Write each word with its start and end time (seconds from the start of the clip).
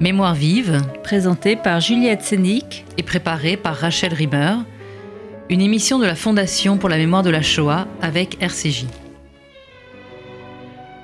Mémoire 0.00 0.36
vive, 0.36 0.80
présentée 1.02 1.56
par 1.56 1.80
Juliette 1.80 2.22
Sénic 2.22 2.84
et 2.98 3.02
préparée 3.02 3.56
par 3.56 3.74
Rachel 3.74 4.14
Rimmer, 4.14 4.54
une 5.50 5.60
émission 5.60 5.98
de 5.98 6.06
la 6.06 6.14
Fondation 6.14 6.78
pour 6.78 6.88
la 6.88 6.98
mémoire 6.98 7.24
de 7.24 7.30
la 7.30 7.42
Shoah 7.42 7.88
avec 8.00 8.40
RCJ. 8.40 8.86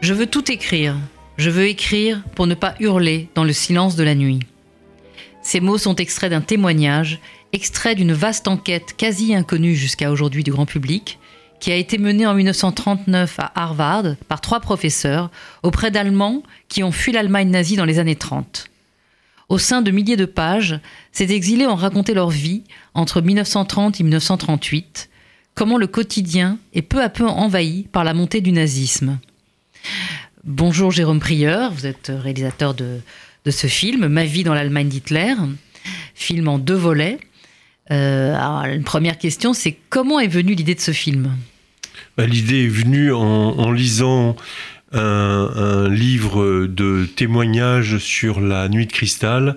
Je 0.01 0.15
veux 0.15 0.27
tout 0.27 0.49
écrire, 0.49 0.95
je 1.39 1.51
veux 1.51 1.67
écrire 1.67 2.23
pour 2.37 2.47
ne 2.47 2.55
pas 2.55 2.77
hurler 2.79 3.29
dans 3.35 3.43
le 3.43 3.53
silence 3.53 3.97
de 3.97 4.05
la 4.05 4.15
nuit. 4.15 4.39
Ces 5.43 5.59
mots 5.59 5.79
sont 5.79 5.97
extraits 5.97 6.31
d'un 6.31 6.41
témoignage, 6.41 7.19
extrait 7.53 7.97
d'une 7.97 8.13
vaste 8.13 8.47
enquête 8.47 8.95
quasi 8.97 9.35
inconnue 9.35 9.75
jusqu'à 9.75 10.13
aujourd'hui 10.13 10.45
du 10.45 10.53
grand 10.53 10.67
public, 10.67 11.19
qui 11.59 11.73
a 11.73 11.77
été 11.77 11.99
menée 11.99 12.29
en 12.29 12.35
1939 12.35 13.41
à 13.41 13.61
Harvard 13.61 14.15
par 14.29 14.41
trois 14.41 14.61
professeurs 14.61 15.33
auprès 15.65 15.91
d'Allemands 15.91 16.45
qui 16.69 16.85
ont 16.85 16.93
fui 16.93 17.11
l'Allemagne 17.11 17.51
nazie 17.51 17.75
dans 17.75 17.85
les 17.85 17.99
années 17.99 18.15
30. 18.15 18.71
Au 19.49 19.59
sein 19.59 19.83
de 19.83 19.91
milliers 19.91 20.17
de 20.17 20.25
pages, 20.25 20.81
ces 21.13 21.33
exilés 21.33 21.67
ont 21.67 21.75
raconté 21.75 22.15
leur 22.15 22.31
vie 22.31 22.63
entre 22.95 23.21
1930 23.21 24.01
et 24.01 24.03
1938, 24.03 25.11
comment 25.55 25.77
le 25.77 25.87
quotidien 25.87 26.59
est 26.73 26.83
peu 26.83 27.03
à 27.03 27.11
peu 27.11 27.27
envahi 27.27 27.87
par 27.93 28.05
la 28.05 28.15
montée 28.15 28.41
du 28.41 28.53
nazisme. 28.53 29.19
Bonjour 30.45 30.91
Jérôme 30.91 31.21
Prieur, 31.21 31.73
vous 31.73 31.87
êtes 31.87 32.11
réalisateur 32.15 32.75
de, 32.75 33.01
ce 33.51 33.67
film, 33.67 34.09
Ma 34.09 34.25
vie 34.25 34.45
dans 34.45 34.55
l'Allemagne 34.55 34.89
d'Hitler, 34.89 35.35
film 36.15 36.49
en 36.49 36.59
deux 36.59 36.75
volets. 36.75 37.19
Euh, 37.91 38.81
première 38.83 39.19
question, 39.19 39.53
c'est 39.53 39.77
comment 39.91 40.21
est 40.21 40.29
venue 40.29 40.55
l'idée 40.55 40.75
de 40.75 40.81
ce 40.81 40.93
film? 40.93 41.37
Bah, 42.17 42.27
L'idée 42.27 42.65
est 42.65 42.69
venue 42.69 43.13
en 43.13 43.71
lisant 43.71 44.37
un, 44.95 45.89
livre 45.89 46.67
de 46.67 47.07
témoignages 47.07 47.99
sur 47.99 48.41
la 48.41 48.69
nuit 48.69 48.87
de 48.87 48.93
cristal 48.93 49.57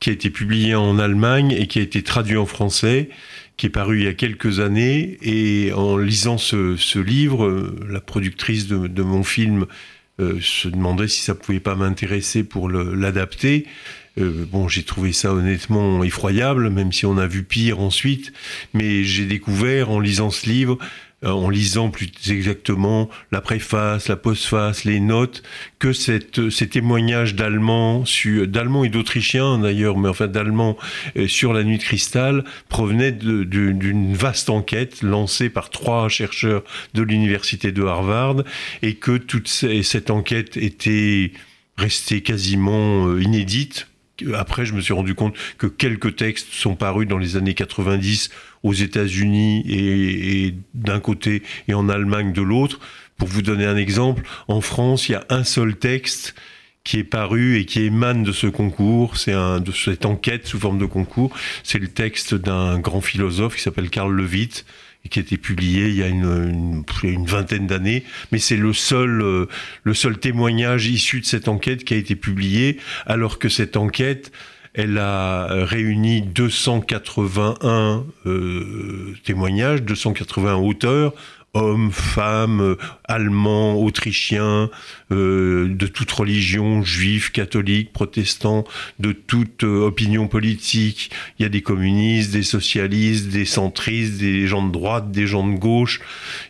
qui 0.00 0.10
a 0.10 0.12
été 0.12 0.30
publié 0.30 0.74
en 0.74 0.98
Allemagne 0.98 1.52
et 1.52 1.66
qui 1.66 1.78
a 1.78 1.82
été 1.82 2.02
traduit 2.02 2.38
en 2.38 2.46
français, 2.46 3.10
qui 3.56 3.66
est 3.66 3.70
paru 3.70 3.98
il 3.98 4.04
y 4.04 4.08
a 4.08 4.14
quelques 4.14 4.60
années. 4.60 5.18
Et 5.22 5.72
en 5.72 5.96
lisant 5.98 6.38
ce, 6.38 6.98
livre, 6.98 7.72
la 7.88 8.00
productrice 8.00 8.66
de, 8.66 9.02
mon 9.02 9.22
film 9.22 9.66
euh, 10.20 10.38
se 10.40 10.68
demandait 10.68 11.08
si 11.08 11.20
ça 11.20 11.34
pouvait 11.34 11.60
pas 11.60 11.74
m'intéresser 11.74 12.44
pour 12.44 12.70
l'adapter. 12.70 13.66
Euh, 14.18 14.44
bon, 14.50 14.68
j'ai 14.68 14.82
trouvé 14.82 15.12
ça 15.12 15.32
honnêtement 15.32 16.02
effroyable, 16.02 16.70
même 16.70 16.92
si 16.92 17.06
on 17.06 17.18
a 17.18 17.26
vu 17.26 17.42
pire 17.42 17.80
ensuite. 17.80 18.32
Mais 18.74 19.04
j'ai 19.04 19.26
découvert 19.26 19.90
en 19.90 20.00
lisant 20.00 20.30
ce 20.30 20.48
livre 20.48 20.78
en 21.24 21.50
lisant 21.50 21.90
plus 21.90 22.10
exactement 22.30 23.10
la 23.30 23.40
préface, 23.40 24.08
la 24.08 24.16
postface, 24.16 24.84
les 24.84 25.00
notes, 25.00 25.42
que 25.78 25.92
cette, 25.92 26.48
ces 26.50 26.68
témoignages 26.68 27.34
d'Allemands, 27.34 28.04
d'Allemands 28.46 28.84
et 28.84 28.88
d'Autrichiens 28.88 29.58
d'ailleurs, 29.58 29.98
mais 29.98 30.08
enfin 30.08 30.28
d'Allemands 30.28 30.78
euh, 31.16 31.28
sur 31.28 31.52
la 31.52 31.62
nuit 31.62 31.78
de 31.78 31.82
cristal, 31.82 32.44
provenaient 32.68 33.12
d'une 33.12 34.14
vaste 34.14 34.48
enquête 34.48 35.02
lancée 35.02 35.50
par 35.50 35.70
trois 35.70 36.08
chercheurs 36.08 36.62
de 36.94 37.02
l'université 37.02 37.72
de 37.72 37.84
Harvard, 37.84 38.36
et 38.82 38.94
que 38.94 39.18
toute 39.18 39.48
cette 39.48 40.10
enquête 40.10 40.56
était 40.56 41.32
restée 41.76 42.22
quasiment 42.22 43.08
euh, 43.08 43.22
inédite 43.22 43.89
après, 44.34 44.64
je 44.64 44.74
me 44.74 44.80
suis 44.80 44.92
rendu 44.92 45.14
compte 45.14 45.34
que 45.58 45.66
quelques 45.66 46.16
textes 46.16 46.52
sont 46.52 46.74
parus 46.74 47.08
dans 47.08 47.18
les 47.18 47.36
années 47.36 47.54
90 47.54 48.30
aux 48.62 48.72
États-Unis 48.72 49.64
et, 49.68 50.54
d'un 50.74 51.00
côté 51.00 51.42
et 51.68 51.74
en 51.74 51.88
Allemagne 51.88 52.32
de 52.32 52.42
l'autre. 52.42 52.80
Pour 53.16 53.28
vous 53.28 53.42
donner 53.42 53.66
un 53.66 53.76
exemple, 53.76 54.22
en 54.48 54.60
France, 54.60 55.08
il 55.08 55.12
y 55.12 55.14
a 55.14 55.24
un 55.28 55.44
seul 55.44 55.76
texte 55.76 56.34
qui 56.84 56.98
est 56.98 57.04
paru 57.04 57.58
et 57.58 57.66
qui 57.66 57.82
émane 57.82 58.22
de 58.22 58.32
ce 58.32 58.46
concours, 58.46 59.18
c'est 59.18 59.34
un, 59.34 59.60
de 59.60 59.70
cette 59.70 60.06
enquête 60.06 60.46
sous 60.46 60.58
forme 60.58 60.78
de 60.78 60.86
concours. 60.86 61.30
C'est 61.62 61.78
le 61.78 61.88
texte 61.88 62.34
d'un 62.34 62.78
grand 62.78 63.02
philosophe 63.02 63.56
qui 63.56 63.62
s'appelle 63.62 63.90
Karl 63.90 64.14
Levitt, 64.14 64.64
qui 65.08 65.18
a 65.18 65.22
été 65.22 65.36
publié 65.36 65.88
il 65.88 65.96
y 65.96 66.02
a 66.02 66.08
une, 66.08 66.84
vingtaine 67.26 67.66
d'années, 67.66 68.04
mais 68.32 68.38
c'est 68.38 68.56
le 68.56 68.72
seul, 68.72 69.22
euh, 69.22 69.46
le 69.82 69.94
seul 69.94 70.18
témoignage 70.18 70.86
issu 70.86 71.20
de 71.20 71.26
cette 71.26 71.48
enquête 71.48 71.84
qui 71.84 71.94
a 71.94 71.96
été 71.96 72.16
publié, 72.16 72.78
alors 73.06 73.38
que 73.38 73.48
cette 73.48 73.76
enquête, 73.76 74.30
elle 74.74 74.98
a 74.98 75.48
réuni 75.64 76.22
281 76.22 78.04
euh, 78.26 79.14
témoignages, 79.24 79.82
280 79.82 80.56
auteurs, 80.56 81.14
hommes, 81.54 81.90
femmes, 81.90 82.76
allemands, 83.04 83.74
autrichiens, 83.74 84.70
euh, 85.10 85.68
de 85.68 85.86
toute 85.88 86.10
religion, 86.12 86.82
juifs, 86.82 87.32
catholiques, 87.32 87.92
protestants, 87.92 88.64
de 89.00 89.12
toute 89.12 89.64
euh, 89.64 89.86
opinion 89.86 90.28
politique. 90.28 91.10
Il 91.38 91.42
y 91.42 91.46
a 91.46 91.48
des 91.48 91.62
communistes, 91.62 92.30
des 92.30 92.44
socialistes, 92.44 93.28
des 93.28 93.44
centristes, 93.44 94.18
des 94.18 94.46
gens 94.46 94.64
de 94.64 94.70
droite, 94.70 95.10
des 95.10 95.26
gens 95.26 95.46
de 95.46 95.58
gauche. 95.58 96.00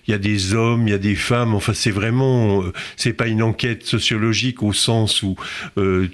Il 0.07 0.11
y 0.11 0.15
a 0.15 0.19
des 0.19 0.55
hommes, 0.55 0.87
il 0.87 0.91
y 0.91 0.95
a 0.95 0.99
des 0.99 1.15
femmes. 1.15 1.55
Enfin, 1.55 1.73
c'est 1.73 1.91
vraiment, 1.91 2.63
euh, 2.63 2.73
c'est 2.97 3.15
pas 3.15 3.27
une 3.27 3.43
enquête 3.43 3.87
sociologique 3.87 4.63
au 4.63 4.73
sens 4.73 5.23
où 5.23 5.37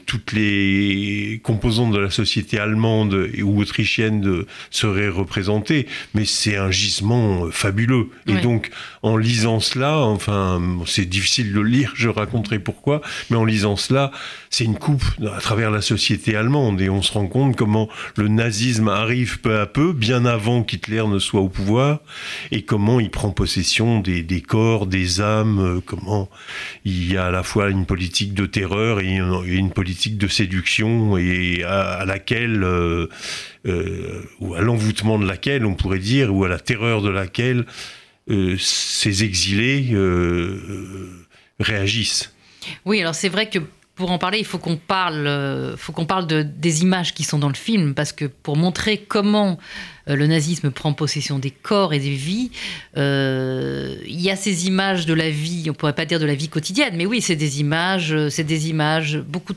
toutes 0.07 0.33
les 0.33 1.41
composantes 1.43 1.93
de 1.93 1.99
la 1.99 2.11
société 2.11 2.59
allemande 2.59 3.31
ou 3.43 3.61
autrichienne 3.61 4.45
seraient 4.71 5.09
représentées, 5.09 5.87
mais 6.15 6.25
c'est 6.25 6.57
un 6.57 6.71
gisement 6.71 7.51
fabuleux. 7.51 8.09
Et 8.27 8.35
donc, 8.35 8.71
en 9.03 9.17
lisant 9.17 9.61
cela, 9.61 9.99
enfin, 9.99 10.61
c'est 10.87 11.07
difficile 11.07 11.53
de 11.53 11.61
le 11.61 11.69
lire, 11.69 11.93
je 11.95 12.09
raconterai 12.09 12.59
pourquoi, 12.59 13.01
mais 13.31 13.37
en 13.37 13.45
lisant 13.45 13.77
cela, 13.77 14.11
c'est 14.51 14.65
une 14.65 14.79
coupe 14.79 15.05
à 15.35 15.41
travers 15.41 15.71
la 15.71 15.83
société 15.83 16.37
allemande. 16.37 16.81
Et 16.81 16.89
on 16.89 17.03
se 17.03 17.13
rend 17.13 17.27
compte 17.27 17.57
comment 17.57 17.89
le 18.17 18.29
nazisme 18.29 18.89
arrive 18.89 19.41
peu 19.41 19.61
à 19.61 19.67
peu, 19.67 19.93
bien 19.93 20.25
avant 20.25 20.63
qu'Hitler 20.63 21.05
ne 21.07 21.19
soit 21.19 21.41
au 21.41 21.49
pouvoir, 21.49 22.01
et 22.51 22.63
comment 22.63 23.01
il 23.01 23.11
prend 23.11 23.31
possession 23.31 24.01
des, 24.01 24.41
corps, 24.41 24.87
des 24.87 25.21
âmes, 25.21 25.59
euh, 25.59 25.81
comment 25.85 26.29
il 26.85 27.13
y 27.13 27.17
a 27.17 27.27
à 27.27 27.31
la 27.31 27.43
fois 27.43 27.69
une 27.69 27.87
politique 27.87 28.35
de 28.35 28.47
terreur 28.47 29.01
et 29.01 29.17
une, 29.17 29.71
politique 29.71 30.19
de 30.19 30.29
séduction 30.29 31.17
et 31.19 31.65
à, 31.65 32.05
laquelle, 32.07 32.63
euh, 32.63 33.09
euh, 33.67 34.23
ou 34.41 34.55
à 34.55 34.61
l'envoûtement 34.61 35.19
de 35.19 35.27
laquelle, 35.27 35.67
on 35.67 35.75
pourrait 35.75 35.99
dire, 35.99 36.35
ou 36.35 36.45
à 36.45 36.49
la 36.49 36.59
terreur 36.59 37.03
de 37.03 37.11
laquelle 37.11 37.67
ces 38.59 39.25
exilés 39.25 39.91
euh, 39.93 41.27
réagissent. 41.61 42.33
Oui, 42.85 43.01
alors 43.01 43.15
c'est 43.15 43.29
vrai 43.29 43.49
que 43.49 43.61
pour 43.95 44.11
en 44.11 44.19
parler, 44.19 44.39
il 44.39 44.45
faut 44.45 44.59
qu'on 44.59 44.77
parle, 44.77 45.27
euh, 45.27 45.77
faut 45.77 45.93
qu'on 45.93 46.05
parle 46.05 46.27
de, 46.27 46.43
des 46.43 46.83
images 46.83 47.15
qui 47.15 47.25
sont 47.25 47.39
dans 47.39 47.49
le 47.49 47.55
film, 47.55 47.95
parce 47.95 48.13
que 48.13 48.27
pour 48.27 48.57
montrer 48.57 48.99
comment 48.99 49.59
le 50.07 50.27
nazisme 50.27 50.71
prend 50.71 50.93
possession 50.93 51.39
des 51.39 51.51
corps 51.51 51.95
et 51.95 51.99
des 51.99 52.15
vies, 52.15 52.51
il 52.95 54.21
y 54.21 54.31
a 54.31 54.37
ces 54.37 54.69
images 54.69 55.05
de 55.05 55.15
la 55.15 55.31
vie, 55.31 55.69
on 55.69 55.75
pourrait 55.75 55.95
pas 55.95 56.05
dire 56.05 56.21
de 56.21 56.27
la 56.27 56.37
vie 56.37 56.49
quotidienne, 56.49 56.95
mais 56.97 57.07
oui, 57.07 57.21
c'est 57.21 57.35
des 57.35 57.59
images, 57.59 58.29
c'est 58.29 58.45
des 58.45 58.69
images 58.69 59.19
beaucoup 59.19 59.55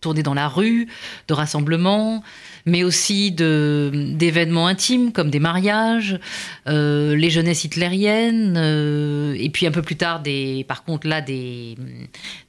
tournées 0.00 0.22
dans 0.22 0.34
la 0.34 0.48
rue, 0.48 0.88
de 1.28 1.34
rassemblements, 1.34 2.22
mais 2.66 2.84
aussi 2.84 3.30
d'événements 3.32 4.66
intimes 4.66 5.12
comme 5.12 5.30
des 5.30 5.40
mariages, 5.40 6.18
euh, 6.66 7.16
les 7.16 7.30
jeunesses 7.30 7.64
hitlériennes, 7.64 8.56
euh, 8.56 9.34
et 9.38 9.50
puis 9.50 9.66
un 9.66 9.70
peu 9.70 9.82
plus 9.82 9.96
tard, 9.96 10.20
des, 10.20 10.64
par 10.68 10.84
contre 10.84 11.06
là, 11.06 11.20
des, 11.20 11.76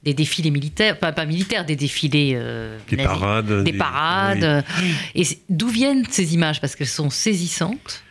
des 0.02 0.14
défilés 0.14 0.50
militaires, 0.50 0.98
pas, 0.98 1.12
pas 1.12 1.26
militaires, 1.26 1.64
des 1.64 1.76
défilés... 1.76 2.32
Euh, 2.34 2.78
des 2.88 2.96
parades. 2.96 3.64
Des, 3.64 3.72
parades. 3.72 4.64
Et 5.14 5.24
d'où 5.48 5.68
viennent 5.68 6.04
ces 6.08 6.34
images? 6.34 6.60
Parce 6.60 6.76
qu'elles 6.76 6.86
sont 6.86 7.10
saisissantes. 7.10 8.02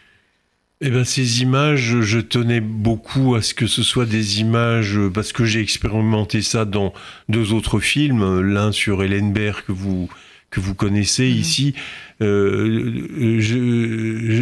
Eh 0.84 0.90
ben, 0.90 1.04
ces 1.04 1.44
images, 1.44 2.00
je 2.02 2.20
tenais 2.20 2.60
beaucoup 2.60 3.36
à 3.36 3.44
ce 3.44 3.54
que 3.54 3.68
ce 3.68 3.84
soit 3.84 4.08
des 4.08 4.40
images, 4.40 4.98
parce 5.14 5.32
que 5.32 5.46
j'ai 5.46 5.62
expérimenté 5.62 6.42
ça 6.42 6.66
dans 6.66 6.92
deux 7.30 7.54
autres 7.54 7.80
films, 7.80 8.42
l'un 8.42 8.72
sur 8.72 9.04
Hélène 9.04 9.32
Baird 9.32 9.62
que 9.62 9.72
vous 9.72 10.10
que 10.52 10.60
vous 10.60 10.76
connaissez 10.76 11.30
mhm. 11.30 11.38
ici, 11.38 11.74
euh, 12.22 13.08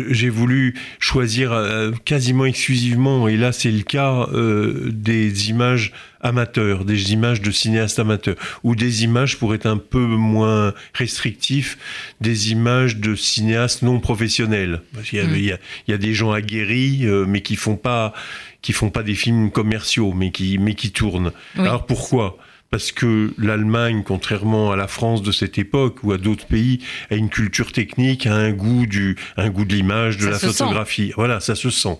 j'ai 0.09 0.29
voulu 0.29 0.75
choisir 0.97 1.53
euh, 1.53 1.91
quasiment 2.03 2.45
exclusivement, 2.45 3.27
et 3.27 3.37
là 3.37 3.51
c'est 3.51 3.71
le 3.71 3.83
cas, 3.83 4.27
euh, 4.33 4.89
des 4.91 5.49
images 5.49 5.93
amateurs, 6.19 6.83
des 6.83 7.13
images 7.13 7.41
de 7.41 7.51
cinéastes 7.51 7.99
amateurs, 7.99 8.35
ou 8.63 8.75
des 8.75 9.03
images, 9.03 9.37
pour 9.37 9.53
être 9.53 9.67
un 9.67 9.77
peu 9.77 10.03
moins 10.03 10.73
restrictif, 10.93 11.77
des 12.19 12.51
images 12.51 12.97
de 12.97 13.15
cinéastes 13.15 13.83
non 13.83 13.99
professionnels. 13.99 14.81
il, 15.13 15.19
y 15.19 15.21
a, 15.21 15.25
mhm. 15.25 15.35
il, 15.35 15.57
y 15.87 15.93
a, 15.93 15.97
des 15.97 16.13
gens 16.13 16.31
aguerris, 16.31 17.05
mais 17.27 17.41
qui 17.41 17.55
font 17.55 17.77
pas 17.77 18.13
qui 18.61 18.73
font 18.73 18.89
pas 18.89 19.03
des 19.03 19.15
films 19.15 19.51
commerciaux, 19.51 20.11
mais 20.11 20.31
qui, 20.31 20.57
mais 20.57 20.73
qui 20.73 20.91
tournent. 20.91 21.31
Alors 21.55 21.85
pourquoi? 21.85 22.37
Parce 22.71 22.91
que 22.91 23.33
l'Allemagne, 23.37 24.03
contrairement 24.05 24.71
à 24.71 24.75
la 24.75 24.87
France 24.87 25.23
de 25.23 25.31
cette 25.31 25.57
époque 25.57 26.03
ou 26.03 26.11
à 26.11 26.17
d'autres 26.17 26.45
pays, 26.45 26.79
a 27.09 27.15
une 27.15 27.29
culture 27.29 27.71
technique, 27.71 28.27
a 28.27 28.35
un 28.35 28.51
goût 28.51 28.85
du, 28.85 29.15
un 29.37 29.49
goût 29.49 29.65
de 29.65 29.73
l'image, 29.73 30.17
de 30.17 30.27
la 30.27 30.37
photographie. 30.37 31.11
Voilà, 31.15 31.39
ça 31.39 31.55
se 31.55 31.71
sent. 31.71 31.97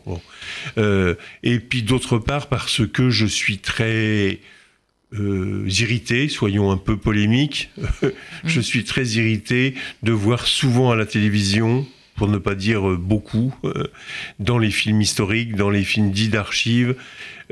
Euh, 0.78 1.16
et 1.42 1.60
puis 1.60 1.82
d'autre 1.82 2.20
part, 2.20 2.48
parce 2.48 2.86
que 2.88 3.10
je 3.10 3.26
suis 3.26 3.58
très 3.58 4.40
euh, 5.14 5.66
irrité, 5.68 6.30
soyons 6.30 6.72
un 6.72 6.78
peu 6.78 6.98
polémiques. 6.98 7.72
je 8.46 8.62
suis 8.62 8.84
très 8.84 9.06
irrité 9.06 9.74
de 10.04 10.12
voir 10.12 10.46
souvent 10.46 10.92
à 10.92 10.96
la 10.96 11.08
télévision, 11.08 11.88
pour 12.16 12.28
ne 12.28 12.38
pas 12.38 12.54
dire 12.54 12.82
beaucoup, 12.98 13.56
dans 14.40 14.58
les 14.58 14.72
films 14.72 15.02
historiques, 15.02 15.56
dans 15.56 15.70
les 15.70 15.86
films 15.86 16.12
dits 16.12 16.28
d'archives, 16.28 16.96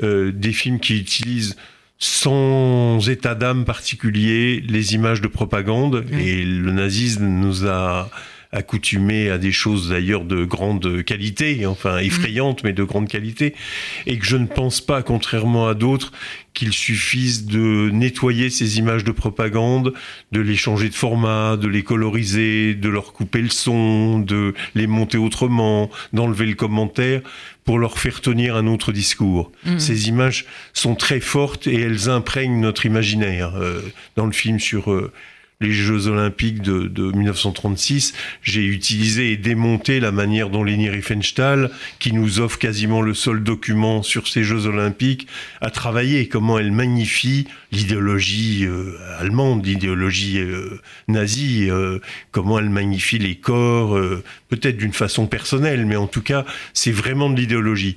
des 0.02 0.52
films 0.52 0.78
qui 0.78 0.98
utilisent 0.98 1.56
sans 1.98 3.08
état 3.08 3.34
d'âme 3.34 3.64
particulier 3.64 4.62
les 4.66 4.94
images 4.94 5.20
de 5.20 5.28
propagande. 5.28 6.04
Et 6.12 6.44
le 6.44 6.72
nazisme 6.72 7.26
nous 7.26 7.66
a 7.66 8.08
accoutumé 8.50 9.30
à 9.30 9.38
des 9.38 9.52
choses 9.52 9.90
d'ailleurs 9.90 10.24
de 10.24 10.44
grande 10.44 11.04
qualité, 11.04 11.66
enfin 11.66 11.98
effrayantes, 11.98 12.64
mais 12.64 12.72
de 12.72 12.82
grande 12.82 13.08
qualité, 13.08 13.54
et 14.06 14.18
que 14.18 14.24
je 14.24 14.36
ne 14.36 14.46
pense 14.46 14.80
pas, 14.80 15.02
contrairement 15.02 15.68
à 15.68 15.74
d'autres, 15.74 16.12
qu'il 16.54 16.72
suffise 16.72 17.46
de 17.46 17.90
nettoyer 17.90 18.50
ces 18.50 18.78
images 18.78 19.04
de 19.04 19.12
propagande, 19.12 19.92
de 20.32 20.40
les 20.40 20.56
changer 20.56 20.88
de 20.88 20.94
format, 20.94 21.56
de 21.56 21.68
les 21.68 21.82
coloriser, 21.82 22.74
de 22.74 22.88
leur 22.88 23.12
couper 23.12 23.42
le 23.42 23.50
son, 23.50 24.18
de 24.18 24.54
les 24.74 24.86
monter 24.86 25.18
autrement, 25.18 25.90
d'enlever 26.12 26.46
le 26.46 26.54
commentaire 26.54 27.20
pour 27.68 27.78
leur 27.78 27.98
faire 27.98 28.22
tenir 28.22 28.56
un 28.56 28.66
autre 28.66 28.92
discours. 28.92 29.52
Mmh. 29.66 29.78
Ces 29.78 30.08
images 30.08 30.46
sont 30.72 30.94
très 30.94 31.20
fortes 31.20 31.66
et 31.66 31.78
elles 31.78 32.08
imprègnent 32.08 32.60
notre 32.62 32.86
imaginaire. 32.86 33.56
Euh, 33.56 33.82
dans 34.16 34.24
le 34.24 34.32
film 34.32 34.58
sur 34.58 34.90
euh, 34.90 35.12
les 35.60 35.72
Jeux 35.72 36.06
Olympiques 36.06 36.62
de, 36.62 36.86
de 36.86 37.10
1936, 37.10 38.14
j'ai 38.42 38.64
utilisé 38.64 39.32
et 39.32 39.36
démonté 39.36 39.98
la 39.98 40.12
manière 40.12 40.50
dont 40.50 40.62
Leni 40.62 40.88
Riefenstahl, 40.88 41.70
qui 41.98 42.12
nous 42.12 42.38
offre 42.38 42.58
quasiment 42.58 43.02
le 43.02 43.12
seul 43.12 43.42
document 43.42 44.04
sur 44.04 44.28
ces 44.28 44.44
Jeux 44.44 44.66
Olympiques, 44.66 45.26
a 45.60 45.70
travaillé, 45.70 46.28
comment 46.28 46.60
elle 46.60 46.70
magnifie 46.70 47.48
l'idéologie 47.72 48.66
euh, 48.66 48.96
allemande, 49.18 49.66
l'idéologie 49.66 50.38
euh, 50.38 50.80
nazie, 51.08 51.68
euh, 51.68 51.98
comment 52.30 52.60
elle 52.60 52.70
magnifie 52.70 53.18
les 53.18 53.34
corps, 53.34 53.98
peut-être 54.48 54.76
d'une 54.76 54.92
façon 54.92 55.26
personnelle, 55.26 55.86
mais 55.86 55.96
en 55.96 56.06
tout 56.06 56.22
cas, 56.22 56.44
c'est 56.72 56.92
vraiment 56.92 57.30
de 57.30 57.36
l'idéologie. 57.36 57.96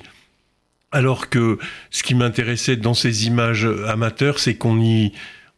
Alors 0.91 1.29
que 1.29 1.59
ce 1.91 2.01
qui 2.01 2.15
m'intéressait 2.15 2.75
dans 2.75 2.95
ces 2.95 3.27
images 3.27 3.67
amateurs, 3.87 4.39
c'est 4.39 4.55
qu'on 4.55 4.81
y 4.81 5.13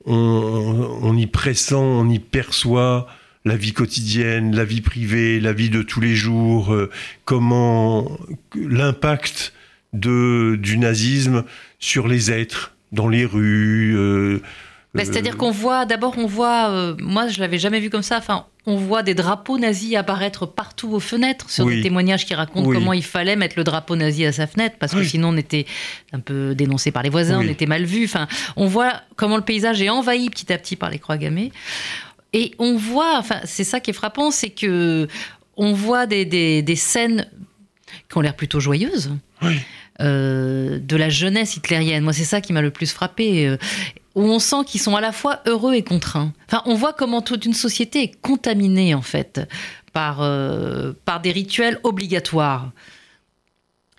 on, 0.06 1.18
y 1.18 1.28
pressent, 1.28 1.74
on 1.74 2.10
y 2.10 2.20
perçoit 2.20 3.08
la 3.46 3.56
vie 3.56 3.74
quotidienne, 3.74 4.56
la 4.56 4.66
vie 4.66 4.82
privée, 4.82 5.40
la 5.40 5.54
vie 5.54 5.70
de 5.70 5.82
tous 5.82 6.00
les 6.00 6.16
jours, 6.16 6.74
euh, 6.74 6.90
comment 7.26 8.18
l'impact 8.56 9.54
du 9.94 10.78
nazisme 10.78 11.44
sur 11.80 12.08
les 12.08 12.32
êtres 12.32 12.76
dans 12.92 13.10
les 13.10 13.26
rues. 13.26 13.96
Euh, 13.98 14.42
bah, 14.94 15.06
c'est-à-dire 15.06 15.38
qu'on 15.38 15.50
voit, 15.50 15.86
d'abord, 15.86 16.16
on 16.18 16.28
voit, 16.28 16.69
euh, 16.69 16.95
moi 17.00 17.28
je 17.28 17.40
l'avais 17.40 17.57
jamais 17.57 17.80
vu 17.80 17.90
comme 17.90 18.04
ça, 18.04 18.18
enfin, 18.18 18.45
on 18.68 18.75
voit 18.75 19.01
des 19.01 19.16
drapeaux 19.16 19.57
nazis 19.57 19.95
apparaître 19.95 20.45
partout 20.45 20.94
aux 20.94 21.00
fenêtres 21.00 21.50
sur 21.50 21.66
des 21.66 21.81
témoignages 21.81 22.25
qui 22.25 22.36
racontent 22.36 22.72
comment 22.72 22.94
il 22.94 23.04
fallait 23.04 23.36
mettre 23.36 23.56
le 23.57 23.63
drapeau 23.63 23.95
nazi 23.95 24.24
à 24.25 24.31
sa 24.31 24.45
fenêtre 24.45 24.75
parce 24.80 24.94
que 24.94 25.04
sinon 25.04 25.30
on 25.30 25.38
était 25.38 25.66
un 26.13 26.19
peu 26.19 26.54
dénoncé 26.56 26.92
par 26.92 27.01
les 27.04 27.10
voisins, 27.10 27.40
on 27.40 27.48
était 27.48 27.66
mal 27.66 27.86
vu. 27.86 28.06
Enfin, 28.06 28.28
on 28.56 28.68
voit 28.68 29.01
comment 29.16 29.36
le 29.36 29.44
paysage 29.44 29.81
est 29.81 29.90
envahi 29.90 30.30
petit 30.30 30.54
à 30.54 30.57
petit 30.57 30.75
par 30.75 30.90
les 30.90 31.00
croix 31.00 31.18
gammées. 31.18 31.51
Et 32.31 32.54
on 32.57 32.78
voit, 32.78 33.18
enfin, 33.18 33.40
c'est 33.44 33.63
ça 33.63 33.80
qui 33.80 33.92
est 33.92 33.94
frappant, 33.94 34.31
c'est 34.31 34.50
que 34.50 35.07
on 35.57 35.74
voit 35.74 36.06
des, 36.06 36.25
des, 36.25 36.75
scènes 36.75 37.28
qui 38.10 38.18
ont 38.18 38.22
l'air 38.22 38.36
plutôt 38.36 38.60
joyeuses. 38.60 39.12
Euh, 40.01 40.80
de 40.80 40.95
la 40.95 41.10
jeunesse 41.10 41.57
hitlérienne. 41.57 42.04
Moi, 42.04 42.13
c'est 42.13 42.24
ça 42.24 42.42
qui 42.42 42.54
m'a 42.54 42.62
le 42.62 42.72
plus 42.72 42.92
frappé. 42.92 43.56
Où 44.15 44.21
on 44.21 44.39
sent 44.39 44.65
qu'ils 44.68 44.81
sont 44.81 44.95
à 44.95 45.01
la 45.01 45.12
fois 45.12 45.42
heureux 45.48 45.74
et 45.74 45.83
contraints. 45.83 46.33
Enfin, 46.48 46.62
on 46.65 46.75
voit 46.75 46.94
comment 46.94 47.21
toute 47.21 47.45
une 47.45 47.54
société 47.54 48.04
est 48.04 48.21
contaminée, 48.21 48.94
en 48.94 49.01
fait, 49.01 49.42
par, 49.92 50.21
euh, 50.21 50.94
par 51.06 51.19
des 51.19 51.31
rituels 51.31 51.80
obligatoires. 51.83 52.71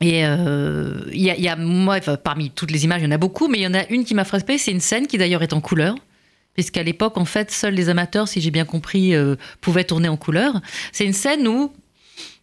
Et 0.01 0.21
il 0.21 0.27
euh, 0.27 1.01
y, 1.13 1.49
a, 1.49 1.57
moi, 1.57 2.01
parmi 2.01 2.51
toutes 2.51 2.71
les 2.71 2.85
images, 2.85 3.01
il 3.01 3.05
y 3.05 3.09
en 3.09 3.13
a 3.13 3.19
beaucoup, 3.19 3.49
mais 3.49 3.59
il 3.59 3.63
y 3.63 3.67
en 3.67 3.75
a 3.75 3.87
une 3.89 4.05
qui 4.05 4.15
m'a 4.15 4.25
frappé, 4.25 4.59
c'est 4.59 4.73
une 4.73 4.81
scène 4.81 5.07
qui 5.07 5.19
d'ailleurs 5.19 5.43
est 5.43 5.53
en 5.53 5.61
couleur, 5.61 5.97
puisqu'à 6.55 6.83
l'époque, 6.83 7.17
en 7.17 7.25
fait, 7.25 7.51
seuls 7.51 7.75
les 7.75 7.89
amateurs, 7.89 8.29
si 8.29 8.41
j'ai 8.41 8.51
bien 8.51 8.65
compris, 8.65 9.15
euh, 9.15 9.37
pouvaient 9.61 9.85
tourner 9.85 10.09
en 10.09 10.17
couleur. 10.17 10.61
C'est 10.93 11.07
une 11.07 11.13
scène 11.13 11.47
où 11.49 11.73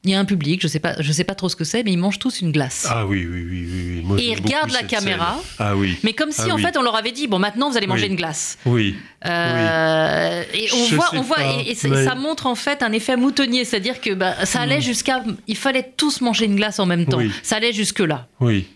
il 0.03 0.09
y 0.09 0.15
a 0.15 0.19
un 0.19 0.25
public, 0.25 0.61
je 0.61 0.67
sais 0.67 0.79
pas, 0.79 0.95
je 0.99 1.11
sais 1.11 1.23
pas 1.23 1.35
trop 1.35 1.47
ce 1.47 1.55
que 1.55 1.63
c'est, 1.63 1.83
mais 1.83 1.91
ils 1.91 1.97
mangent 1.97 2.17
tous 2.17 2.41
une 2.41 2.51
glace. 2.51 2.87
Ah 2.89 3.05
oui, 3.05 3.27
oui, 3.29 3.45
oui, 3.47 4.03
oui. 4.03 4.21
et 4.21 4.31
ils 4.31 4.35
regardent 4.35 4.71
la 4.71 4.81
caméra. 4.81 5.39
Ah 5.59 5.75
oui. 5.75 5.97
Mais 6.03 6.13
comme 6.13 6.31
si 6.31 6.49
ah 6.49 6.53
en 6.53 6.57
fait 6.57 6.75
on 6.75 6.81
leur 6.81 6.95
avait 6.95 7.11
dit 7.11 7.27
bon 7.27 7.37
maintenant 7.37 7.69
vous 7.69 7.77
allez 7.77 7.85
manger 7.85 8.07
une 8.07 8.15
glace. 8.15 8.57
Oui. 8.65 8.95
Euh, 9.27 10.43
et 10.53 10.67
on 10.73 10.95
voit, 10.95 11.09
on 11.13 11.21
voit, 11.21 11.37
et, 11.67 11.75
ça 11.75 12.15
montre 12.15 12.47
en 12.47 12.55
fait 12.55 12.81
un 12.81 12.91
effet 12.91 13.15
moutonnier, 13.15 13.63
c'est-à-dire 13.63 14.01
que 14.01 14.15
bah, 14.15 14.45
ça 14.45 14.61
allait 14.61 14.79
hmm. 14.79 14.81
jusqu'à, 14.81 15.23
il 15.47 15.57
fallait 15.57 15.93
tous 15.95 16.21
manger 16.21 16.45
une 16.45 16.55
glace 16.55 16.79
en 16.79 16.87
même 16.87 17.05
temps. 17.05 17.21
Ça 17.43 17.57
allait 17.57 17.73
jusque 17.73 17.99
là. 17.99 18.27
Oui. 18.39 18.67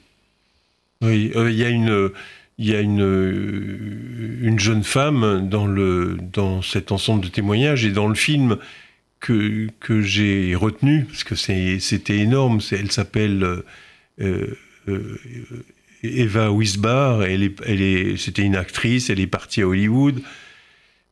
Oui. 1.01 1.31
Euh, 1.36 1.51
il 1.51 1.57
y 1.57 1.63
a 1.63 1.69
une 1.69 2.12
il 2.57 2.69
y 2.69 2.75
a 2.75 2.80
une, 2.80 4.39
une 4.42 4.60
jeune 4.60 4.83
femme 4.83 5.50
dans, 5.50 5.68
le, 5.68 6.18
dans 6.31 6.62
cet 6.62 6.94
ensemble 6.94 7.25
de 7.25 7.27
témoignages 7.27 7.83
et 7.83 7.92
dans 7.92 8.07
le 8.07 8.16
film 8.16 8.57
que, 9.25 10.01
j'ai 10.01 10.56
retenu, 10.56 11.06
parce 11.06 11.24
que 11.24 11.36
c'était 11.36 12.18
énorme, 12.18 12.60
elle 12.72 12.92
s'appelle 12.92 13.63
euh, 14.22 14.57
euh, 14.88 15.19
Eva 16.04 16.51
Wisbar, 16.51 17.24
elle 17.24 17.44
est, 17.44 18.18
c'était 18.18 18.44
une 18.44 18.56
actrice, 18.56 19.10
elle 19.10 19.19
est 19.19 19.27
partie 19.27 19.62
à 19.62 19.68
Hollywood. 19.68 20.22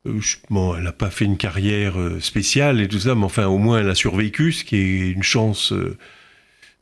Euh, 0.05 0.19
bon, 0.49 0.75
elle 0.75 0.83
n'a 0.83 0.91
pas 0.91 1.09
fait 1.09 1.25
une 1.25 1.37
carrière 1.37 1.95
spéciale 2.19 2.81
et 2.81 2.87
tout 2.87 2.99
ça, 2.99 3.15
mais 3.15 3.23
enfin, 3.23 3.47
au 3.47 3.57
moins, 3.57 3.79
elle 3.79 3.89
a 3.89 3.95
survécu, 3.95 4.51
ce 4.51 4.63
qui 4.63 4.75
est 4.75 5.09
une 5.09 5.23
chance 5.23 5.73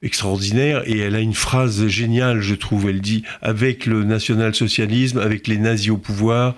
extraordinaire. 0.02 0.84
Et 0.86 0.98
elle 0.98 1.16
a 1.16 1.22
une 1.22 1.36
phrase 1.36 1.88
géniale, 1.88 2.42
je 2.42 2.56
trouve. 2.56 2.90
Elle 2.90 3.02
dit 3.02 3.24
Avec 3.42 3.86
le 3.86 4.04
national-socialisme, 4.04 5.20
avec 5.20 5.48
les 5.48 5.58
nazis 5.58 5.92
au 5.92 5.98
pouvoir, 5.98 6.56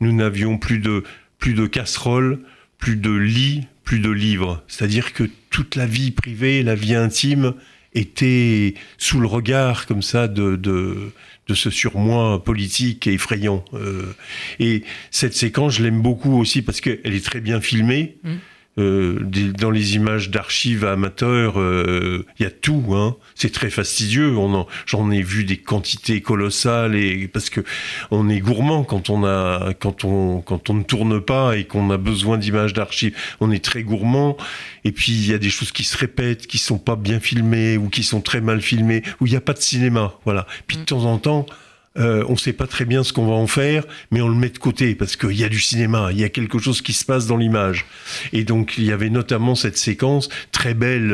nous 0.00 0.12
n'avions 0.12 0.58
plus 0.58 0.78
de, 0.78 1.02
plus 1.38 1.54
de 1.54 1.66
casseroles, 1.66 2.38
plus 2.78 2.96
de 2.96 3.10
lits, 3.10 3.66
plus 3.84 3.98
de 3.98 4.10
livres. 4.10 4.62
C'est-à-dire 4.68 5.12
que 5.12 5.24
toute 5.50 5.76
la 5.76 5.86
vie 5.86 6.10
privée, 6.10 6.62
la 6.62 6.74
vie 6.74 6.94
intime 6.94 7.54
était 7.94 8.74
sous 8.98 9.20
le 9.20 9.26
regard 9.26 9.86
comme 9.86 10.02
ça 10.02 10.28
de, 10.28 10.56
de, 10.56 11.12
ce 11.54 11.68
surmoi 11.68 12.42
politique 12.42 13.06
et 13.06 13.12
effrayant. 13.12 13.62
Euh, 13.74 14.14
et 14.58 14.84
cette 15.10 15.34
séquence, 15.34 15.74
je 15.74 15.82
l'aime 15.82 16.00
beaucoup 16.00 16.38
aussi 16.40 16.62
parce 16.62 16.80
qu'elle 16.80 17.00
est 17.04 17.22
très 17.22 17.42
bien 17.42 17.60
filmée. 17.60 18.16
Mmh. 18.24 18.30
Euh, 18.78 19.18
dans 19.58 19.70
les 19.70 19.96
images 19.96 20.30
d'archives 20.30 20.84
amateurs, 20.86 21.54
il 21.56 21.60
euh, 21.60 22.24
y 22.40 22.44
a 22.44 22.50
tout. 22.50 22.84
Hein. 22.92 23.16
C'est 23.34 23.52
très 23.52 23.68
fastidieux. 23.68 24.34
J'en 24.86 25.10
ai 25.10 25.22
vu 25.22 25.44
des 25.44 25.58
quantités 25.58 26.22
colossales 26.22 26.94
et 26.94 27.28
parce 27.28 27.50
que 27.50 27.60
on 28.10 28.30
est 28.30 28.40
gourmand 28.40 28.82
quand 28.84 29.10
on 29.10 29.24
a, 29.24 29.74
quand 29.78 30.04
on, 30.04 30.40
quand 30.40 30.70
on 30.70 30.74
ne 30.74 30.82
tourne 30.82 31.20
pas 31.20 31.56
et 31.56 31.64
qu'on 31.64 31.90
a 31.90 31.98
besoin 31.98 32.38
d'images 32.38 32.72
d'archives. 32.72 33.14
On 33.40 33.50
est 33.50 33.62
très 33.62 33.82
gourmand. 33.82 34.38
Et 34.84 34.92
puis 34.92 35.12
il 35.12 35.30
y 35.30 35.34
a 35.34 35.38
des 35.38 35.50
choses 35.50 35.70
qui 35.70 35.84
se 35.84 35.98
répètent, 35.98 36.46
qui 36.46 36.58
sont 36.58 36.78
pas 36.78 36.96
bien 36.96 37.20
filmées 37.20 37.76
ou 37.76 37.90
qui 37.90 38.02
sont 38.02 38.22
très 38.22 38.40
mal 38.40 38.62
filmées, 38.62 39.02
où 39.20 39.26
il 39.26 39.30
n'y 39.30 39.36
a 39.36 39.42
pas 39.42 39.52
de 39.52 39.60
cinéma. 39.60 40.14
Voilà. 40.24 40.46
Puis 40.66 40.78
de 40.78 40.82
mm. 40.82 40.86
temps 40.86 41.04
en 41.04 41.18
temps 41.18 41.46
euh, 41.98 42.24
on 42.28 42.32
ne 42.32 42.38
sait 42.38 42.52
pas 42.52 42.66
très 42.66 42.84
bien 42.84 43.04
ce 43.04 43.12
qu'on 43.12 43.26
va 43.26 43.34
en 43.34 43.46
faire, 43.46 43.84
mais 44.10 44.22
on 44.22 44.28
le 44.28 44.34
met 44.34 44.48
de 44.48 44.58
côté 44.58 44.94
parce 44.94 45.16
qu'il 45.16 45.38
y 45.38 45.44
a 45.44 45.48
du 45.48 45.60
cinéma, 45.60 46.08
il 46.10 46.18
y 46.18 46.24
a 46.24 46.28
quelque 46.30 46.58
chose 46.58 46.80
qui 46.80 46.92
se 46.92 47.04
passe 47.04 47.26
dans 47.26 47.36
l'image. 47.36 47.84
Et 48.32 48.44
donc 48.44 48.74
il 48.78 48.84
y 48.84 48.92
avait 48.92 49.10
notamment 49.10 49.54
cette 49.54 49.76
séquence 49.76 50.28
très 50.52 50.74
belle, 50.74 51.12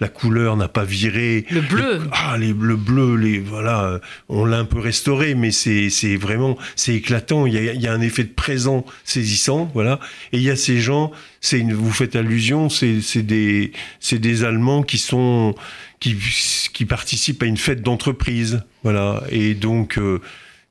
la, 0.00 0.08
couleur 0.08 0.56
n'a 0.56 0.68
pas 0.68 0.84
viré. 0.84 1.46
Le 1.50 1.60
bleu. 1.60 2.00
ah, 2.12 2.36
les, 2.38 2.52
le 2.52 2.76
bleu, 2.76 3.16
les 3.16 3.40
voilà, 3.40 4.00
on 4.28 4.44
l'a 4.44 4.58
un 4.58 4.64
peu 4.64 4.78
restauré, 4.78 5.34
mais 5.34 5.50
c'est 5.50 6.16
vraiment 6.16 6.56
c'est 6.76 6.94
éclatant. 6.94 7.46
Il 7.46 7.54
y, 7.54 7.58
a, 7.58 7.72
il 7.72 7.80
y 7.80 7.88
a 7.88 7.92
un 7.92 8.00
effet 8.00 8.24
de 8.24 8.32
présent 8.32 8.84
saisissant, 9.04 9.70
voilà. 9.74 9.98
Et 10.32 10.38
il 10.38 10.42
y 10.42 10.50
a 10.50 10.56
ces 10.56 10.80
gens, 10.80 11.10
c'est 11.40 11.60
vous 11.62 11.92
faites 11.92 12.14
allusion, 12.14 12.68
c'est 12.68 13.22
des 13.22 13.72
c'est 14.00 14.18
des 14.18 14.44
Allemands 14.44 14.82
qui 14.82 14.98
sont 14.98 15.54
qui, 16.02 16.16
qui 16.72 16.84
participent 16.84 17.42
à 17.44 17.46
une 17.46 17.56
fête 17.56 17.82
d'entreprise. 17.82 18.64
Voilà. 18.82 19.22
Et 19.30 19.54
donc, 19.54 19.98
euh, 19.98 20.20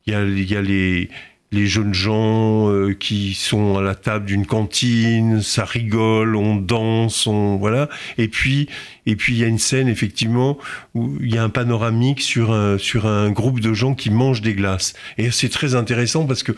il 0.06 0.14
y, 0.14 0.16
a, 0.16 0.24
y 0.24 0.56
a 0.58 0.62
les, 0.62 1.10
les 1.54 1.68
jeunes 1.68 1.94
gens 1.94 2.70
euh, 2.70 2.94
qui 2.94 3.34
sont 3.34 3.78
à 3.78 3.82
la 3.82 3.96
table 3.96 4.26
d'une 4.26 4.46
cantine, 4.46 5.42
ça 5.42 5.64
rigole, 5.64 6.36
on 6.36 6.58
danse, 6.58 7.28
on 7.28 7.56
voilà. 7.56 7.88
Et 8.18 8.28
puis 8.28 8.68
et 9.06 9.16
puis 9.16 9.34
il 9.34 9.40
y 9.40 9.44
a 9.46 9.48
une 9.48 9.58
scène 9.58 9.88
effectivement 9.88 10.58
où 10.96 11.18
il 11.22 11.34
y 11.34 11.38
a 11.38 11.44
un 11.44 11.50
panoramique 11.50 12.22
sur 12.22 12.52
un 12.52 12.78
sur 12.78 13.06
un 13.06 13.32
groupe 13.32 13.62
de 13.62 13.74
gens 13.74 13.96
qui 13.96 14.10
mangent 14.10 14.42
des 14.42 14.54
glaces. 14.54 14.94
Et 15.18 15.32
c'est 15.32 15.50
très 15.50 15.76
intéressant 15.76 16.26
parce 16.26 16.44
que 16.44 16.52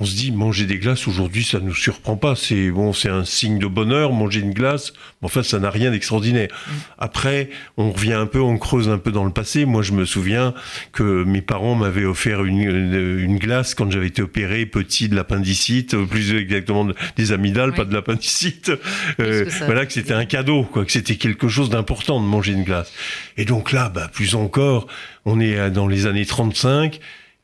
on 0.00 0.04
se 0.04 0.14
dit 0.14 0.30
manger 0.30 0.64
des 0.64 0.78
glaces 0.78 1.08
aujourd'hui 1.08 1.42
ça 1.42 1.58
nous 1.58 1.74
surprend 1.74 2.16
pas. 2.16 2.36
C'est 2.36 2.70
bon 2.70 2.92
c'est 2.92 3.08
un 3.08 3.24
signe 3.24 3.58
de 3.58 3.66
bonheur 3.66 4.12
manger 4.12 4.38
une 4.40 4.52
glace. 4.52 4.92
Mais 5.20 5.26
enfin 5.26 5.42
ça 5.42 5.58
n'a 5.58 5.70
rien 5.70 5.90
d'extraordinaire. 5.90 6.48
Mm. 6.50 6.72
après 6.98 7.50
on 7.76 7.90
revient 7.90 8.12
un 8.12 8.26
peu 8.26 8.40
on 8.40 8.58
creuse 8.58 8.88
un 8.88 8.98
peu 8.98 9.10
dans 9.10 9.24
le 9.24 9.32
passé. 9.32 9.64
Moi 9.64 9.82
je 9.82 9.90
me 9.92 10.04
souviens 10.04 10.54
que 10.92 11.24
mes 11.24 11.42
parents 11.42 11.74
m'avaient 11.74 12.04
offert 12.04 12.44
une, 12.44 12.60
une, 12.60 13.38
glace 13.38 13.74
quand 13.74 13.90
j'avais 13.90 14.06
été 14.06 14.22
opéré 14.22 14.66
petit 14.66 15.08
de 15.08 15.16
l'appendicite 15.16 15.96
plus 16.04 16.32
exactement 16.34 16.86
des 17.16 17.32
amygdales 17.32 17.74
pas 17.74 17.84
de 17.84 17.92
l'appendicite. 17.92 18.70
Euh, 19.18 19.50
voilà 19.66 19.84
que 19.84 19.92
c'était 19.92 20.14
un 20.14 20.26
cadeau 20.26 20.62
quoi 20.62 20.84
que 20.84 20.92
c'était 20.92 21.16
quelque 21.16 21.48
chose 21.48 21.70
d'important 21.70 22.20
de 22.20 22.26
manger 22.26 22.52
une 22.52 22.62
glace. 22.62 22.92
Et 23.36 23.44
donc 23.44 23.72
là 23.72 23.88
bah 23.88 24.08
plus 24.12 24.36
encore 24.36 24.86
on 25.24 25.40
est 25.40 25.70
dans 25.72 25.88
les 25.88 26.06
années 26.06 26.24
35 26.24 27.00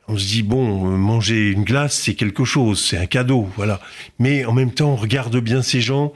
on 0.07 0.17
se 0.17 0.25
dit 0.25 0.43
bon, 0.43 0.93
euh, 0.93 0.97
manger 0.97 1.49
une 1.51 1.63
glace, 1.63 1.99
c'est 2.03 2.15
quelque 2.15 2.45
chose, 2.45 2.83
c'est 2.83 2.97
un 2.97 3.05
cadeau, 3.05 3.49
voilà. 3.55 3.79
Mais 4.19 4.45
en 4.45 4.53
même 4.53 4.71
temps, 4.71 4.91
on 4.91 4.95
regarde 4.95 5.37
bien 5.37 5.61
ces 5.61 5.81
gens 5.81 6.13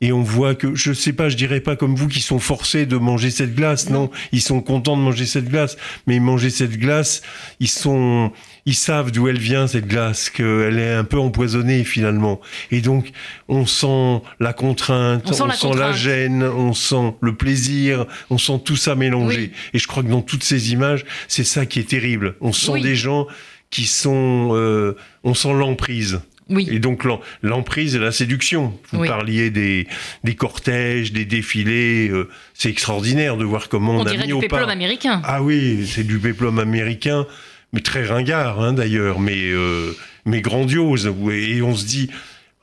et 0.00 0.12
on 0.12 0.22
voit 0.22 0.54
que, 0.54 0.74
je 0.74 0.92
sais 0.92 1.12
pas, 1.12 1.28
je 1.28 1.36
dirais 1.36 1.60
pas 1.60 1.74
comme 1.74 1.96
vous 1.96 2.06
qui 2.06 2.20
sont 2.20 2.38
forcés 2.38 2.86
de 2.86 2.96
manger 2.96 3.30
cette 3.30 3.54
glace, 3.54 3.90
non, 3.90 4.10
ils 4.30 4.40
sont 4.40 4.60
contents 4.60 4.96
de 4.96 5.02
manger 5.02 5.26
cette 5.26 5.48
glace, 5.48 5.76
mais 6.06 6.20
manger 6.20 6.50
cette 6.50 6.78
glace, 6.78 7.22
ils 7.58 7.68
sont, 7.68 8.32
ils 8.68 8.74
savent 8.74 9.10
d'où 9.10 9.28
elle 9.28 9.38
vient 9.38 9.66
cette 9.66 9.86
glace, 9.86 10.28
qu'elle 10.28 10.78
est 10.78 10.92
un 10.92 11.04
peu 11.04 11.18
empoisonnée 11.18 11.84
finalement, 11.84 12.38
et 12.70 12.82
donc 12.82 13.12
on 13.48 13.64
sent 13.64 14.20
la 14.40 14.52
contrainte, 14.52 15.22
on 15.26 15.32
sent, 15.32 15.68
la, 15.74 15.92
gêne, 15.92 16.42
on 16.42 16.74
sent 16.74 17.14
le 17.22 17.34
plaisir, 17.34 18.04
on 18.28 18.36
sent 18.36 18.60
tout 18.66 18.76
ça 18.76 18.94
mélangé, 18.94 19.52
et 19.72 19.78
je 19.78 19.86
crois 19.86 20.02
que 20.02 20.08
dans 20.08 20.20
toutes 20.20 20.44
ces 20.44 20.70
images, 20.72 21.06
c'est 21.28 21.44
ça 21.44 21.64
qui 21.64 21.80
est 21.80 21.88
terrible, 21.88 22.34
on 22.42 22.52
sent 22.52 22.82
des 22.82 22.94
gens 22.94 23.26
qui 23.70 23.86
sont, 23.86 24.50
euh, 24.52 24.96
on 25.24 25.32
sent 25.32 25.54
l'emprise. 25.54 26.20
Oui. 26.50 26.68
Et 26.70 26.78
donc 26.78 27.06
l'emprise 27.42 27.94
et 27.94 27.98
la 27.98 28.12
séduction. 28.12 28.72
Vous 28.92 29.04
parliez 29.04 29.50
des, 29.50 29.86
des 30.24 30.34
cortèges, 30.34 31.12
des 31.12 31.26
défilés. 31.26 32.08
Euh, 32.08 32.30
c'est 32.54 32.70
extraordinaire 32.70 33.36
de 33.36 33.44
voir 33.44 33.68
comment 33.68 33.96
on, 33.96 34.00
on 34.00 34.06
a 34.06 34.14
mis 34.14 34.26
du 34.26 34.32
au 34.32 34.40
péplum 34.40 34.70
américain. 34.70 35.20
Ah 35.24 35.42
oui, 35.42 35.86
c'est 35.86 36.04
du 36.04 36.18
péplum 36.18 36.58
américain, 36.58 37.26
mais 37.72 37.80
très 37.80 38.04
ringard 38.04 38.60
hein, 38.60 38.72
d'ailleurs, 38.72 39.20
mais 39.20 39.50
euh, 39.50 39.96
mais 40.24 40.40
grandiose. 40.40 41.12
Et 41.30 41.62
on 41.62 41.74
se 41.74 41.86
dit. 41.86 42.10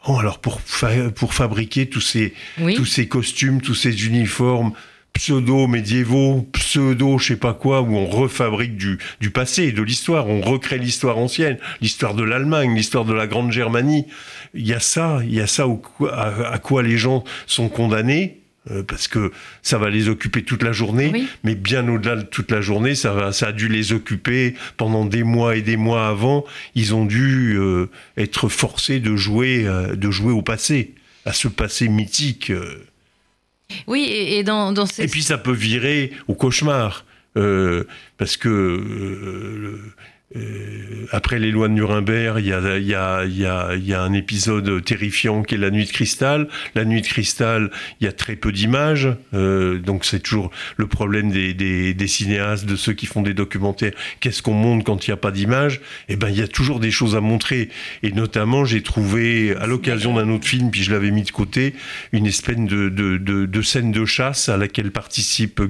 Oh, 0.07 0.19
alors 0.19 0.38
pour, 0.38 0.62
pour 1.15 1.33
fabriquer 1.33 1.88
tous 1.88 2.00
ces, 2.00 2.35
tous 2.75 2.85
ces 2.85 3.07
costumes, 3.07 3.59
tous 3.59 3.74
ces 3.74 4.05
uniformes, 4.05 4.74
pseudo-médiévaux, 5.15 6.47
pseudo 6.53 7.17
je 7.17 7.29
sais 7.29 7.35
pas 7.38 7.53
quoi, 7.53 7.81
où 7.81 7.95
on 7.95 8.05
refabrique 8.05 8.77
du, 8.77 9.00
du 9.19 9.31
passé, 9.31 9.71
de 9.71 9.81
l'histoire, 9.81 10.27
on 10.27 10.41
recrée 10.41 10.77
l'histoire 10.77 11.17
ancienne, 11.17 11.57
l'histoire 11.81 12.13
de 12.13 12.24
l'Allemagne, 12.24 12.75
l'histoire 12.75 13.05
de 13.05 13.13
la 13.13 13.25
Grande 13.25 13.51
Germanie. 13.51 14.05
Il 14.53 14.67
y 14.67 14.74
a 14.74 14.79
ça, 14.79 15.21
il 15.24 15.33
y 15.33 15.41
a 15.41 15.47
ça 15.47 15.65
à, 16.12 16.59
quoi 16.59 16.83
les 16.83 16.97
gens 16.97 17.24
sont 17.47 17.69
condamnés, 17.69 18.41
euh, 18.72 18.81
parce 18.81 19.07
que 19.07 19.31
ça 19.62 19.77
va 19.77 19.89
les 19.91 20.10
occuper 20.10 20.43
toute 20.43 20.63
la 20.63 20.72
journée, 20.72 21.27
mais 21.43 21.53
bien 21.53 21.88
au-delà 21.88 22.15
de 22.15 22.24
toute 22.24 22.50
la 22.50 22.62
journée, 22.62 22.95
ça, 22.95 23.13
va, 23.13 23.31
ça 23.31 23.48
a 23.48 23.51
dû 23.51 23.67
les 23.67 23.93
occuper 23.93 24.55
pendant 24.77 25.05
des 25.05 25.24
mois 25.24 25.55
et 25.55 25.62
des 25.62 25.77
mois 25.77 26.07
avant. 26.07 26.45
Ils 26.74 26.95
ont 26.95 27.05
dû 27.05 27.55
euh, 27.57 27.89
être 28.17 28.50
forcés 28.50 29.00
de 29.00 29.15
jouer, 29.15 29.67
euh, 29.67 29.95
de 29.95 30.10
jouer 30.10 30.34
au 30.34 30.41
passé, 30.41 30.95
à 31.25 31.34
ce 31.34 31.48
passé 31.48 31.88
mythique. 31.89 32.51
Oui, 33.86 34.10
et, 34.12 34.43
dans, 34.43 34.72
dans 34.72 34.86
Et 34.98 35.07
puis 35.07 35.22
ça 35.22 35.38
peut 35.38 35.53
virer 35.53 36.12
au 36.27 36.34
cauchemar, 36.34 37.05
parce 37.34 38.38
que 38.38 39.79
après 41.11 41.39
les 41.39 41.51
lois 41.51 41.67
de 41.67 41.73
Nuremberg, 41.73 42.39
il 42.39 42.47
y 42.47 42.53
a, 42.53 42.77
y, 42.77 42.93
a, 42.93 43.25
y, 43.25 43.45
a, 43.45 43.75
y 43.75 43.93
a, 43.93 44.01
un 44.01 44.13
épisode 44.13 44.83
terrifiant 44.83 45.43
qui 45.43 45.55
est 45.55 45.57
la 45.57 45.71
nuit 45.71 45.85
de 45.85 45.91
cristal. 45.91 46.47
La 46.73 46.83
nuit 46.83 47.01
de 47.01 47.07
cristal, 47.07 47.71
il 48.01 48.05
y 48.05 48.07
a 48.07 48.11
très 48.11 48.35
peu 48.35 48.51
d'images, 48.51 49.09
euh, 49.33 49.79
donc 49.79 50.03
c'est 50.03 50.19
toujours 50.19 50.51
le 50.77 50.87
problème 50.87 51.31
des, 51.31 51.53
des, 51.53 51.93
des, 51.93 52.07
cinéastes, 52.07 52.65
de 52.65 52.75
ceux 52.75 52.93
qui 52.93 53.05
font 53.05 53.21
des 53.21 53.33
documentaires. 53.33 53.93
Qu'est-ce 54.19 54.41
qu'on 54.41 54.53
montre 54.53 54.83
quand 54.83 55.07
il 55.07 55.11
n'y 55.11 55.13
a 55.13 55.17
pas 55.17 55.31
d'images? 55.31 55.79
Eh 56.09 56.15
ben, 56.15 56.29
il 56.29 56.37
y 56.37 56.41
a 56.41 56.47
toujours 56.47 56.79
des 56.79 56.91
choses 56.91 57.15
à 57.15 57.21
montrer. 57.21 57.69
Et 58.03 58.11
notamment, 58.11 58.65
j'ai 58.65 58.81
trouvé, 58.81 59.55
à 59.55 59.67
l'occasion 59.67 60.15
d'un 60.15 60.29
autre 60.29 60.47
film, 60.47 60.69
puis 60.71 60.83
je 60.83 60.91
l'avais 60.91 61.11
mis 61.11 61.23
de 61.23 61.31
côté, 61.31 61.75
une 62.11 62.25
espèce 62.25 62.57
de, 62.57 62.89
de, 62.89 63.17
de, 63.17 63.45
de, 63.45 63.61
scène 63.61 63.91
de 63.91 64.05
chasse 64.05 64.49
à 64.49 64.57
laquelle 64.57 64.91
participe 64.91 65.61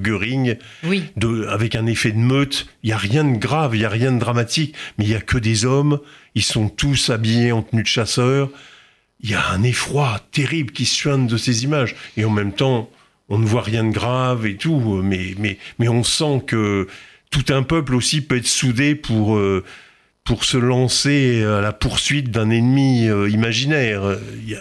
oui. 0.84 1.04
de, 1.16 1.46
avec 1.46 1.74
un 1.74 1.86
effet 1.86 2.12
de 2.12 2.18
meute. 2.18 2.66
Il 2.82 2.88
n'y 2.88 2.92
a 2.92 2.98
rien 2.98 3.24
de 3.24 3.36
grave, 3.38 3.74
il 3.74 3.78
n'y 3.78 3.84
a 3.84 3.88
rien 3.88 4.12
de 4.12 4.18
dramatique 4.18 4.55
mais 4.98 5.04
il 5.04 5.10
y 5.10 5.14
a 5.14 5.20
que 5.20 5.38
des 5.38 5.64
hommes, 5.64 6.00
ils 6.34 6.42
sont 6.42 6.68
tous 6.68 7.10
habillés 7.10 7.52
en 7.52 7.62
tenue 7.62 7.82
de 7.82 7.88
chasseur. 7.88 8.50
Il 9.20 9.30
y 9.30 9.34
a 9.34 9.48
un 9.50 9.62
effroi 9.62 10.20
terrible 10.32 10.72
qui 10.72 10.84
suinte 10.84 11.26
de 11.26 11.36
ces 11.36 11.64
images. 11.64 11.96
Et 12.16 12.24
en 12.24 12.30
même 12.30 12.52
temps, 12.52 12.90
on 13.28 13.38
ne 13.38 13.46
voit 13.46 13.62
rien 13.62 13.84
de 13.84 13.92
grave 13.92 14.46
et 14.46 14.56
tout, 14.56 15.00
mais, 15.02 15.34
mais, 15.38 15.58
mais 15.78 15.88
on 15.88 16.04
sent 16.04 16.42
que 16.46 16.86
tout 17.30 17.52
un 17.52 17.62
peuple 17.62 17.94
aussi 17.94 18.20
peut 18.20 18.36
être 18.36 18.46
soudé 18.46 18.94
pour, 18.94 19.36
euh, 19.36 19.64
pour 20.24 20.44
se 20.44 20.58
lancer 20.58 21.42
à 21.42 21.60
la 21.60 21.72
poursuite 21.72 22.30
d'un 22.30 22.50
ennemi 22.50 23.08
euh, 23.08 23.28
imaginaire. 23.28 24.18
Il 24.42 24.50
y 24.50 24.54
a, 24.54 24.60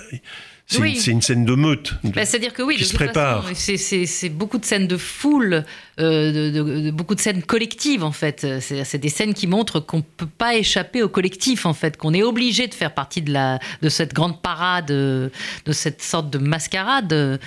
c'est 0.68 1.12
une, 1.12 1.22
scène 1.22 1.46
de 1.46 1.54
meute. 1.54 1.94
Bah, 2.04 2.26
c'est-à-dire 2.26 2.54
que 2.54 2.64
oui, 2.64 2.76
qui 2.76 2.86
se 2.86 2.96
prépare. 2.96 3.46
C'est 3.54 4.30
beaucoup 4.30 4.58
de 4.58 4.66
scènes 4.66 4.88
de 4.88 4.98
foule, 4.98 5.64
euh, 6.00 6.52
de, 6.52 6.92
beaucoup 6.92 7.16
de 7.16 7.20
scènes 7.20 7.44
collectives 7.44 8.04
en 8.04 8.12
fait. 8.12 8.46
C'est 8.60 8.98
des 8.98 9.10
scènes 9.10 9.34
qui 9.34 9.48
montrent 9.48 9.80
qu'on 9.80 9.98
ne 9.98 10.04
peut 10.18 10.26
pas 10.26 10.56
échapper 10.56 11.04
au 11.04 11.10
collectif 11.10 11.66
en 11.66 11.74
fait, 11.74 11.98
qu'on 11.98 12.14
est 12.14 12.24
obligé 12.24 12.68
de 12.68 12.74
faire 12.74 12.94
partie 12.94 13.22
de, 13.22 13.32
la, 13.32 13.60
de 13.82 13.90
cette 13.90 14.14
grande 14.14 14.42
parade, 14.42 14.88
de 14.88 15.32
cette 15.72 16.02
sorte 16.02 16.30
de 16.30 16.40
mascarade. 16.40 17.40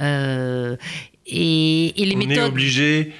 Euh, 0.00 0.76
et, 1.26 1.92
les 1.96 2.14
On 2.14 2.18
méthodes. 2.18 2.36
est 2.36 2.48
obligé 2.48 3.12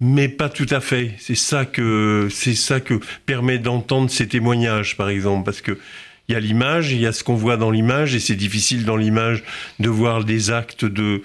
mais 0.00 0.28
pas 0.28 0.48
tout 0.48 0.66
à 0.70 0.80
fait. 0.80 1.14
C'est 1.18 1.34
ça 1.34 1.64
que 1.64 2.28
c'est 2.30 2.54
ça 2.54 2.80
que 2.80 3.00
permet 3.26 3.58
d'entendre 3.58 4.10
ces 4.10 4.28
témoignages, 4.28 4.96
par 4.96 5.08
exemple, 5.08 5.44
parce 5.44 5.60
que 5.60 5.76
il 6.28 6.32
y 6.32 6.36
a 6.36 6.40
l'image, 6.40 6.92
il 6.92 7.00
y 7.00 7.06
a 7.06 7.12
ce 7.12 7.24
qu'on 7.24 7.34
voit 7.34 7.56
dans 7.56 7.70
l'image, 7.70 8.14
et 8.14 8.20
c'est 8.20 8.36
difficile 8.36 8.84
dans 8.84 8.96
l'image 8.96 9.42
de 9.78 9.88
voir 9.88 10.24
des 10.24 10.50
actes 10.50 10.84
de, 10.84 11.22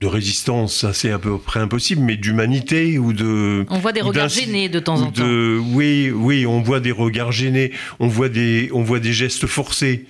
de 0.00 0.06
résistance, 0.06 0.74
ça 0.74 0.92
c'est 0.92 1.10
à 1.10 1.18
peu 1.18 1.38
près 1.38 1.60
impossible, 1.60 2.02
mais 2.02 2.16
d'humanité 2.16 2.98
ou 2.98 3.12
de... 3.12 3.66
On 3.68 3.78
voit 3.78 3.92
des 3.92 4.00
regards 4.00 4.28
gênés 4.28 4.68
de 4.68 4.78
temps 4.78 5.00
en 5.02 5.12
temps. 5.12 5.22
Oui, 5.24 6.10
oui, 6.10 6.46
on 6.46 6.62
voit 6.62 6.80
des 6.80 6.90
regards 6.90 7.32
gênés, 7.32 7.72
on 8.00 8.08
voit 8.08 8.28
des, 8.28 8.70
on 8.72 8.82
voit 8.82 9.00
des 9.00 9.12
gestes 9.12 9.46
forcés 9.46 10.06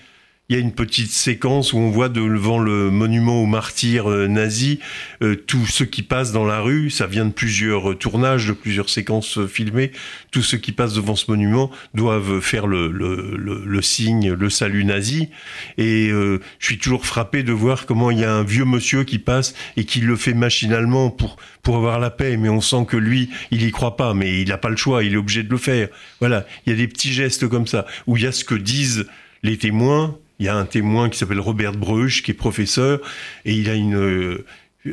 il 0.53 0.57
y 0.57 0.59
a 0.59 0.61
une 0.61 0.73
petite 0.73 1.11
séquence 1.11 1.73
où 1.73 1.79
on 1.79 1.89
voit 1.89 2.11
devant 2.11 2.59
le 2.59 2.91
monument 2.91 3.43
aux 3.43 3.47
martyrs 3.47 4.11
euh, 4.11 4.27
nazis 4.27 4.77
euh, 5.23 5.35
tous 5.35 5.65
ceux 5.65 5.87
qui 5.87 6.03
passent 6.03 6.33
dans 6.33 6.45
la 6.45 6.61
rue, 6.61 6.91
ça 6.91 7.07
vient 7.07 7.25
de 7.25 7.33
plusieurs 7.33 7.97
tournages, 7.97 8.49
de 8.49 8.53
plusieurs 8.53 8.91
séquences 8.91 9.39
euh, 9.39 9.47
filmées, 9.47 9.93
tous 10.31 10.43
ceux 10.43 10.59
qui 10.59 10.73
passent 10.73 10.93
devant 10.93 11.17
ce 11.17 11.31
monument 11.31 11.71
doivent 11.95 12.41
faire 12.41 12.67
le, 12.67 12.91
le, 12.91 13.39
le, 13.65 13.83
signe, 13.83 14.33
le 14.33 14.51
salut 14.51 14.85
nazi. 14.85 15.31
Et 15.79 16.09
je 16.09 16.41
suis 16.61 16.79
toujours 16.79 17.07
frappé 17.07 17.43
de 17.43 17.53
voir 17.53 17.87
comment 17.87 18.11
il 18.11 18.19
y 18.19 18.25
a 18.25 18.35
un 18.35 18.45
vieux 18.45 18.65
monsieur 18.65 19.05
qui 19.05 19.19
passe 19.19 19.55
et 19.77 19.85
qui 19.85 20.01
le 20.01 20.17
fait 20.17 20.35
machinalement 20.35 21.11
pour, 21.11 21.37
pour 21.63 21.77
avoir 21.77 21.99
la 21.99 22.11
paix, 22.11 22.37
mais 22.37 22.49
on 22.49 22.61
sent 22.61 22.87
que 22.89 22.97
lui, 22.97 23.31
il 23.51 23.63
y 23.63 23.71
croit 23.71 23.97
pas, 23.97 24.15
mais 24.15 24.43
il 24.43 24.49
n'a 24.49 24.59
pas 24.59 24.71
le 24.71 24.77
choix, 24.77 25.03
il 25.03 25.15
est 25.15 25.19
obligé 25.19 25.43
de 25.43 25.51
le 25.51 25.57
faire. 25.59 25.89
Voilà, 26.21 26.47
il 26.67 26.73
y 26.73 26.75
a 26.75 26.79
des 26.79 26.89
petits 26.89 27.13
gestes 27.13 27.49
comme 27.49 27.67
ça, 27.67 27.87
où 28.07 28.17
il 28.17 28.25
y 28.25 28.27
a 28.27 28.33
ce 28.33 28.45
que 28.45 28.55
disent 28.55 29.07
les 29.43 29.57
témoins, 29.57 30.19
il 30.43 30.47
y 30.47 30.49
a 30.49 30.57
un 30.57 30.65
témoin 30.65 31.09
qui 31.09 31.19
s'appelle 31.19 31.39
Robert 31.39 31.71
Bruch, 31.73 32.25
qui 32.25 32.33
est 32.33 32.35
professeur, 32.35 33.01
et 33.45 33.55
il 33.55 33.71
a 33.71 33.75
une... 33.75 33.95
Euh, 33.95 34.45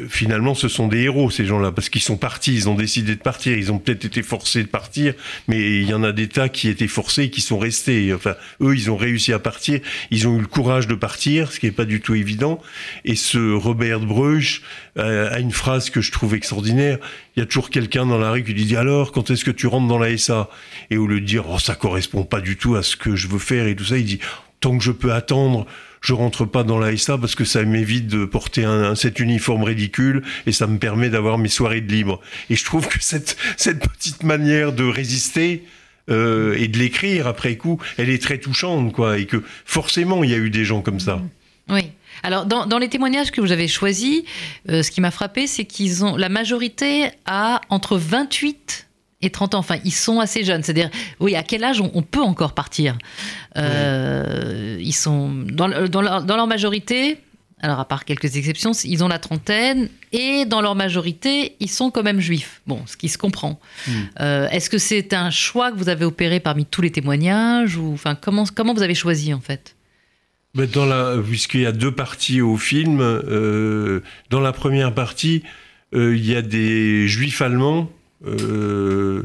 finalement, 0.07 0.53
ce 0.53 0.67
sont 0.67 0.87
des 0.87 1.01
héros, 1.01 1.31
ces 1.31 1.47
gens-là, 1.47 1.71
parce 1.71 1.89
qu'ils 1.89 2.03
sont 2.03 2.17
partis, 2.17 2.53
ils 2.53 2.69
ont 2.69 2.75
décidé 2.75 3.15
de 3.15 3.19
partir, 3.19 3.57
ils 3.57 3.71
ont 3.71 3.79
peut-être 3.79 4.05
été 4.05 4.21
forcés 4.21 4.61
de 4.61 4.67
partir, 4.67 5.15
mais 5.47 5.57
il 5.81 5.89
y 5.89 5.93
en 5.95 6.03
a 6.03 6.11
des 6.11 6.27
tas 6.27 6.49
qui 6.49 6.67
étaient 6.67 6.87
forcés 6.87 7.23
et 7.23 7.29
qui 7.31 7.41
sont 7.41 7.57
restés. 7.57 8.13
Enfin, 8.13 8.35
eux, 8.61 8.75
ils 8.75 8.91
ont 8.91 8.97
réussi 8.97 9.33
à 9.33 9.39
partir, 9.39 9.79
ils 10.11 10.27
ont 10.27 10.37
eu 10.37 10.41
le 10.41 10.45
courage 10.45 10.85
de 10.85 10.93
partir, 10.93 11.51
ce 11.51 11.59
qui 11.59 11.65
n'est 11.65 11.71
pas 11.71 11.85
du 11.85 12.01
tout 12.01 12.13
évident. 12.13 12.61
Et 13.03 13.15
ce 13.15 13.51
Robert 13.51 14.01
Bruch 14.01 14.61
euh, 14.99 15.33
a 15.33 15.39
une 15.39 15.51
phrase 15.51 15.89
que 15.89 16.01
je 16.01 16.11
trouve 16.11 16.35
extraordinaire. 16.35 16.99
Il 17.35 17.39
y 17.39 17.43
a 17.43 17.47
toujours 17.47 17.71
quelqu'un 17.71 18.05
dans 18.05 18.19
la 18.19 18.29
rue 18.29 18.43
qui 18.43 18.53
lui 18.53 18.65
dit 18.65 18.75
alors, 18.75 19.11
quand 19.11 19.31
est-ce 19.31 19.43
que 19.43 19.49
tu 19.49 19.65
rentres 19.65 19.87
dans 19.87 19.97
la 19.97 20.15
SA 20.15 20.51
Et 20.91 20.97
au 20.97 21.07
lieu 21.07 21.19
de 21.19 21.25
dire, 21.25 21.45
oh, 21.49 21.57
ça 21.57 21.73
correspond 21.73 22.23
pas 22.25 22.41
du 22.41 22.57
tout 22.57 22.75
à 22.75 22.83
ce 22.83 22.95
que 22.95 23.15
je 23.15 23.27
veux 23.27 23.39
faire 23.39 23.65
et 23.65 23.75
tout 23.75 23.85
ça, 23.85 23.97
il 23.97 24.05
dit, 24.05 24.19
tant 24.59 24.77
que 24.77 24.83
je 24.83 24.91
peux 24.91 25.13
attendre, 25.13 25.65
je 26.01 26.13
rentre 26.13 26.45
pas 26.45 26.63
dans 26.63 26.79
la 26.79 26.91
parce 27.07 27.35
que 27.35 27.45
ça 27.45 27.63
m'évite 27.63 28.07
de 28.07 28.25
porter 28.25 28.65
cet 28.95 29.19
uniforme 29.19 29.63
ridicule 29.63 30.23
et 30.45 30.51
ça 30.51 30.67
me 30.67 30.77
permet 30.77 31.09
d'avoir 31.09 31.37
mes 31.37 31.49
soirées 31.49 31.81
de 31.81 31.91
libre. 31.91 32.19
Et 32.49 32.55
je 32.55 32.65
trouve 32.65 32.87
que 32.87 32.99
cette, 33.01 33.35
petite 33.57 34.23
manière 34.23 34.73
de 34.73 34.83
résister 34.83 35.65
euh, 36.09 36.55
et 36.57 36.67
de 36.67 36.77
l'écrire 36.77 37.27
après 37.27 37.55
coup, 37.57 37.79
elle 37.97 38.09
est 38.09 38.21
très 38.21 38.37
touchante, 38.37 38.93
quoi. 38.93 39.17
Et 39.19 39.25
que 39.25 39.43
forcément, 39.65 40.23
il 40.23 40.31
y 40.31 40.33
a 40.33 40.37
eu 40.37 40.49
des 40.49 40.65
gens 40.65 40.81
comme 40.81 40.99
ça. 40.99 41.21
Oui. 41.69 41.91
Alors, 42.23 42.45
dans, 42.45 42.65
dans 42.65 42.79
les 42.79 42.89
témoignages 42.89 43.31
que 43.31 43.41
vous 43.41 43.51
avez 43.51 43.67
choisis, 43.67 44.23
euh, 44.69 44.83
ce 44.83 44.91
qui 44.91 45.01
m'a 45.01 45.11
frappé, 45.11 45.47
c'est 45.47 45.65
qu'ils 45.65 46.03
ont 46.03 46.17
la 46.17 46.29
majorité 46.29 47.09
a 47.25 47.61
entre 47.69 47.97
28 47.97 48.88
et 49.21 49.29
30 49.29 49.55
ans. 49.55 49.59
Enfin, 49.59 49.77
ils 49.83 49.93
sont 49.93 50.19
assez 50.19 50.43
jeunes. 50.43 50.63
C'est-à-dire, 50.63 50.89
oui, 51.19 51.35
à 51.35 51.43
quel 51.43 51.63
âge 51.63 51.81
on, 51.81 52.01
peut 52.01 52.21
encore 52.21 52.53
partir 52.53 52.97
euh, 53.57 54.77
Ils 54.79 54.93
sont 54.93 55.29
dans, 55.29 55.67
dans, 55.87 56.01
leur, 56.01 56.47
majorité. 56.47 57.17
Alors, 57.61 57.79
à 57.79 57.85
part 57.85 58.05
quelques 58.05 58.37
exceptions, 58.37 58.71
ils 58.85 59.03
ont 59.03 59.09
la 59.09 59.19
trentaine 59.19 59.89
et 60.13 60.45
dans 60.45 60.61
leur 60.61 60.75
majorité, 60.75 61.57
ils 61.59 61.69
sont 61.69 61.91
quand 61.91 62.03
même 62.03 62.21
juifs. 62.21 62.61
Bon, 62.67 62.81
ce 62.85 62.95
qui 62.95 63.09
se 63.09 63.17
comprend. 63.17 63.59
Hmm. 63.85 63.91
Euh, 64.21 64.47
est-ce 64.49 64.69
que 64.69 64.77
c'est 64.77 65.13
un 65.13 65.29
choix 65.29 65.71
que 65.71 65.77
vous 65.77 65.89
avez 65.89 66.05
opéré 66.05 66.39
parmi 66.39 66.65
tous 66.65 66.81
les 66.81 66.91
témoignages 66.91 67.75
ou 67.75 67.91
enfin 67.93 68.15
comment 68.15 68.45
comment 68.55 68.73
vous 68.73 68.81
avez 68.81 68.95
choisi 68.95 69.33
en 69.33 69.41
fait? 69.41 69.75
Ben, 70.55 70.67
dans 70.67 70.85
la, 70.85 71.17
puisqu'il 71.21 71.61
y 71.61 71.65
a 71.65 71.73
deux 71.73 71.93
parties 71.93 72.39
au 72.39 72.55
film, 72.55 73.01
euh, 73.01 73.99
dans 74.29 74.39
la 74.39 74.53
première 74.53 74.93
partie, 74.93 75.43
il 75.91 76.25
y 76.25 76.35
a 76.35 76.41
des 76.41 77.07
juifs 77.09 77.41
allemands 77.41 77.89
euh, 78.25 79.23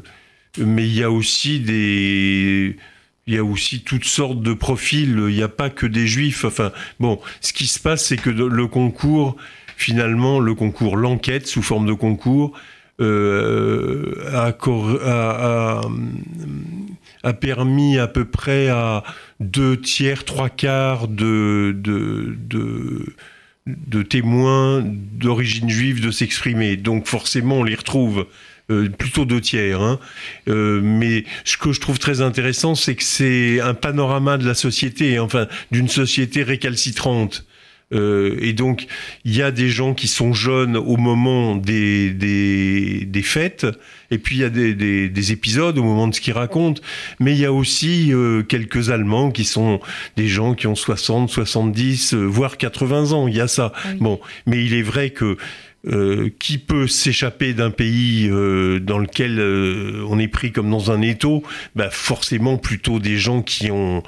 mais 0.59 0.87
il 0.87 0.95
y 0.95 1.03
a 1.03 1.11
aussi 1.11 1.61
des 1.61 2.77
il 3.27 3.35
y 3.35 3.39
a 3.39 3.45
aussi 3.45 3.81
toutes 3.81 4.05
sortes 4.05 4.43
de 4.43 4.53
profils. 4.53 5.17
Il 5.29 5.35
n'y 5.35 5.43
a 5.43 5.49
pas 5.49 5.71
que 5.71 5.87
des 5.87 6.07
juifs. 6.07 6.45
Enfin, 6.45 6.73
bon, 7.01 7.21
ce 7.41 7.53
qui 7.53 7.67
se 7.67 7.81
passe, 7.81 8.05
c'est 8.05 8.19
que 8.19 8.31
le 8.31 8.67
concours, 8.67 9.37
finalement, 9.77 10.41
le 10.41 10.55
concours, 10.55 10.97
l'enquête 10.97 11.47
sous 11.47 11.63
forme 11.63 11.87
de 11.87 11.95
concours, 11.95 12.53
euh, 13.01 14.15
a, 14.33 14.53
permis 17.33 17.99
à 17.99 18.07
peu 18.07 18.25
près 18.25 18.69
à 18.69 19.03
deux 19.41 19.81
tiers, 19.81 20.25
trois 20.25 20.49
quarts 20.49 21.09
de, 21.09 21.75
de, 21.77 22.37
de 23.67 24.03
témoins 24.03 24.83
d'origine 24.85 25.71
juive 25.71 26.01
de 26.01 26.11
s'exprimer. 26.11 26.77
Donc 26.77 27.07
forcément, 27.07 27.57
on 27.57 27.65
les 27.65 27.75
retrouve. 27.75 28.27
Euh, 28.71 28.89
plutôt 28.89 29.27
deux 29.27 29.43
tiers. 29.43 29.83
Hein. 29.83 29.99
Euh, 30.49 30.81
mais 30.83 31.25
ce 31.45 31.59
que 31.59 31.73
je 31.73 31.81
trouve 31.81 31.99
très 31.99 32.23
intéressant, 32.23 32.75
c'est 32.75 32.95
que 32.95 33.05
c'est 33.05 33.61
un 33.61 33.75
panorama 33.75 34.39
de 34.39 34.47
la 34.47 34.55
société, 34.55 35.19
enfin 35.19 35.49
d'une 35.71 35.89
société 35.89 36.43
récalcitrante. 36.43 37.45
Euh, 37.93 38.37
et 38.41 38.53
donc, 38.53 38.87
il 39.25 39.37
y 39.37 39.43
a 39.43 39.51
des 39.51 39.69
gens 39.69 39.95
qui 39.95 40.09
sont 40.09 40.33
jeunes 40.33 40.77
au 40.77 40.97
moment 40.97 41.55
des, 41.57 42.11
des, 42.11 43.05
des 43.05 43.23
fêtes, 43.23 43.67
et 44.11 44.19
puis 44.19 44.37
il 44.37 44.41
y 44.41 44.45
a 44.45 44.51
des, 44.51 44.75
des, 44.75 45.09
des, 45.09 45.33
épisodes 45.33 45.77
au 45.79 45.83
moment 45.83 46.09
de 46.09 46.15
ce 46.15 46.21
qu'ils 46.21 46.33
racontent, 46.33 46.81
mais 47.21 47.33
il 47.33 47.39
y 47.39 47.45
a 47.45 47.53
aussi 47.53 48.13
euh, 48.13 48.43
quelques 48.43 48.91
Allemands 48.91 49.31
qui 49.31 49.45
sont 49.45 49.81
des 50.17 50.29
gens 50.29 50.55
qui 50.55 50.67
ont 50.67 50.75
60, 50.75 51.29
70, 51.31 52.15
euh, 52.15 52.25
voire 52.25 52.57
80 52.57 53.13
ans, 53.13 53.29
il 53.29 53.37
y 53.37 53.41
a 53.41 53.49
ça. 53.49 53.73
Bon, 54.01 54.21
mais 54.47 54.65
il 54.65 54.75
est 54.75 54.83
vrai 54.83 55.11
que 55.11 55.37
euh, 55.87 56.31
qui 56.39 56.57
peut 56.57 56.87
s'échapper 56.87 57.53
d'un 57.53 57.71
pays 57.71 58.29
euh, 58.31 58.81
dans 58.81 58.99
lequel 58.99 59.39
euh, 59.39 60.03
on 60.09 60.19
est 60.19 60.29
pris 60.29 60.51
comme 60.51 60.71
dans 60.71 60.91
un 60.91 61.03
étau? 61.03 61.43
Bah 61.77 61.91
Forcément 61.91 62.57
plutôt 62.57 62.99
des 63.01 63.19
gens 63.19 63.43
qui 63.43 63.71
ont, 63.71 64.03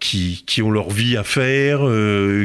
qui, 0.00 0.44
qui 0.46 0.60
ont 0.60 0.70
leur 0.70 0.90
vie 0.90 1.16
à 1.16 1.24
faire, 1.24 1.80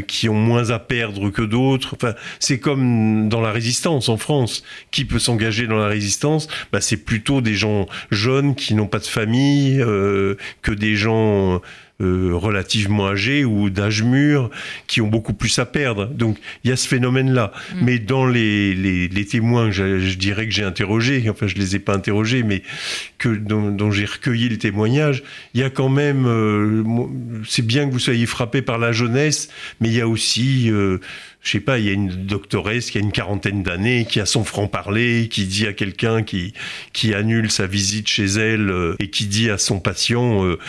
qui 0.08 0.30
ont 0.30 0.40
moins 0.40 0.70
à 0.70 0.80
perdre 0.80 1.30
que 1.30 1.42
d'autres. 1.42 1.96
Enfin, 1.96 2.14
c'est 2.40 2.60
comme 2.60 3.28
dans 3.28 3.42
la 3.42 3.52
résistance 3.52 4.08
en 4.08 4.16
France. 4.16 4.64
Qui 4.92 5.04
peut 5.04 5.20
s'engager 5.20 5.68
dans 5.68 5.78
la 5.78 5.88
résistance? 5.88 6.48
Bah, 6.72 6.80
C'est 6.80 7.04
plutôt 7.04 7.42
des 7.42 7.56
gens 7.56 7.86
jeunes 8.12 8.56
qui 8.56 8.76
n'ont 8.76 8.88
pas 8.88 9.00
de 9.00 9.06
famille, 9.06 9.78
que 10.62 10.72
des 10.72 10.96
gens 10.96 11.62
euh, 12.02 12.32
relativement 12.34 13.08
âgés 13.08 13.44
ou 13.44 13.70
d'âge 13.70 14.04
mûr 14.04 14.50
qui 14.88 15.02
ont 15.02 15.08
beaucoup 15.08 15.34
plus 15.34 15.60
à 15.60 15.66
perdre. 15.66 16.06
Donc 16.08 16.38
il 16.64 16.70
y 16.70 16.74
a 16.74 16.78
ce 16.78 16.88
phénomène-là. 16.88 17.52
Mm. 17.76 17.78
Mais 17.82 18.00
dans 18.00 18.26
les, 18.26 18.74
les, 18.74 19.08
les 19.08 19.26
témoins, 19.26 19.70
je, 19.70 20.00
je, 20.00 20.18
dirais 20.18 20.46
que 20.48 20.54
j'ai 20.54 20.64
interrogés, 20.64 21.26
enfin 21.30 21.48
je 21.48 21.56
les 21.56 21.76
ai 21.76 21.80
pas 21.80 21.94
interrogés, 21.94 22.44
mais 22.44 22.64
que 23.18 23.30
dont, 23.30 23.70
dont 23.72 23.92
j'ai 23.92 24.06
recueilli 24.06 24.48
le 24.48 24.58
témoignage, 24.58 25.24
il 25.54 25.60
y 25.60 25.64
a 25.64 25.70
quand 25.70 25.90
même, 25.90 26.26
euh, 26.26 26.84
c'est 27.46 27.66
bien 27.66 27.86
que 27.86 27.92
vous 27.92 28.00
soyez 28.00 28.26
frappé 28.26 28.62
par 28.62 28.78
la 28.78 28.92
jeunesse, 28.92 29.50
mais 29.82 29.90
il 29.90 29.96
y 29.96 30.02
a 30.02 30.08
aussi 30.08 30.72
euh, 30.72 31.00
je 31.42 31.52
sais 31.52 31.62
pas, 31.62 31.80
il 31.80 31.86
y 31.86 31.90
a 31.90 31.94
une 31.94 32.10
doctoresse 32.10 32.92
qui 32.92 32.98
a 32.98 33.02
une 33.02 33.14
quarantaine 33.14 33.64
d'années, 33.64 34.06
qui 34.06 34.20
a 34.20 34.26
son 34.26 34.44
franc-parler, 34.44 35.30
qui 35.30 35.46
dit 35.46 35.68
à 35.68 35.74
quelqu'un 35.74 36.22
qui, 36.22 36.54
qui 36.92 37.14
annule 37.14 37.50
sa 37.50 37.66
visite 37.66 38.10
chez 38.10 38.26
elle 38.26 38.70
euh, 38.70 38.96
et 39.00 39.10
qui 39.10 39.26
dit 39.26 39.50
à 39.50 39.58
son 39.58 39.80
patient, 39.80 40.44
euh, 40.46 40.60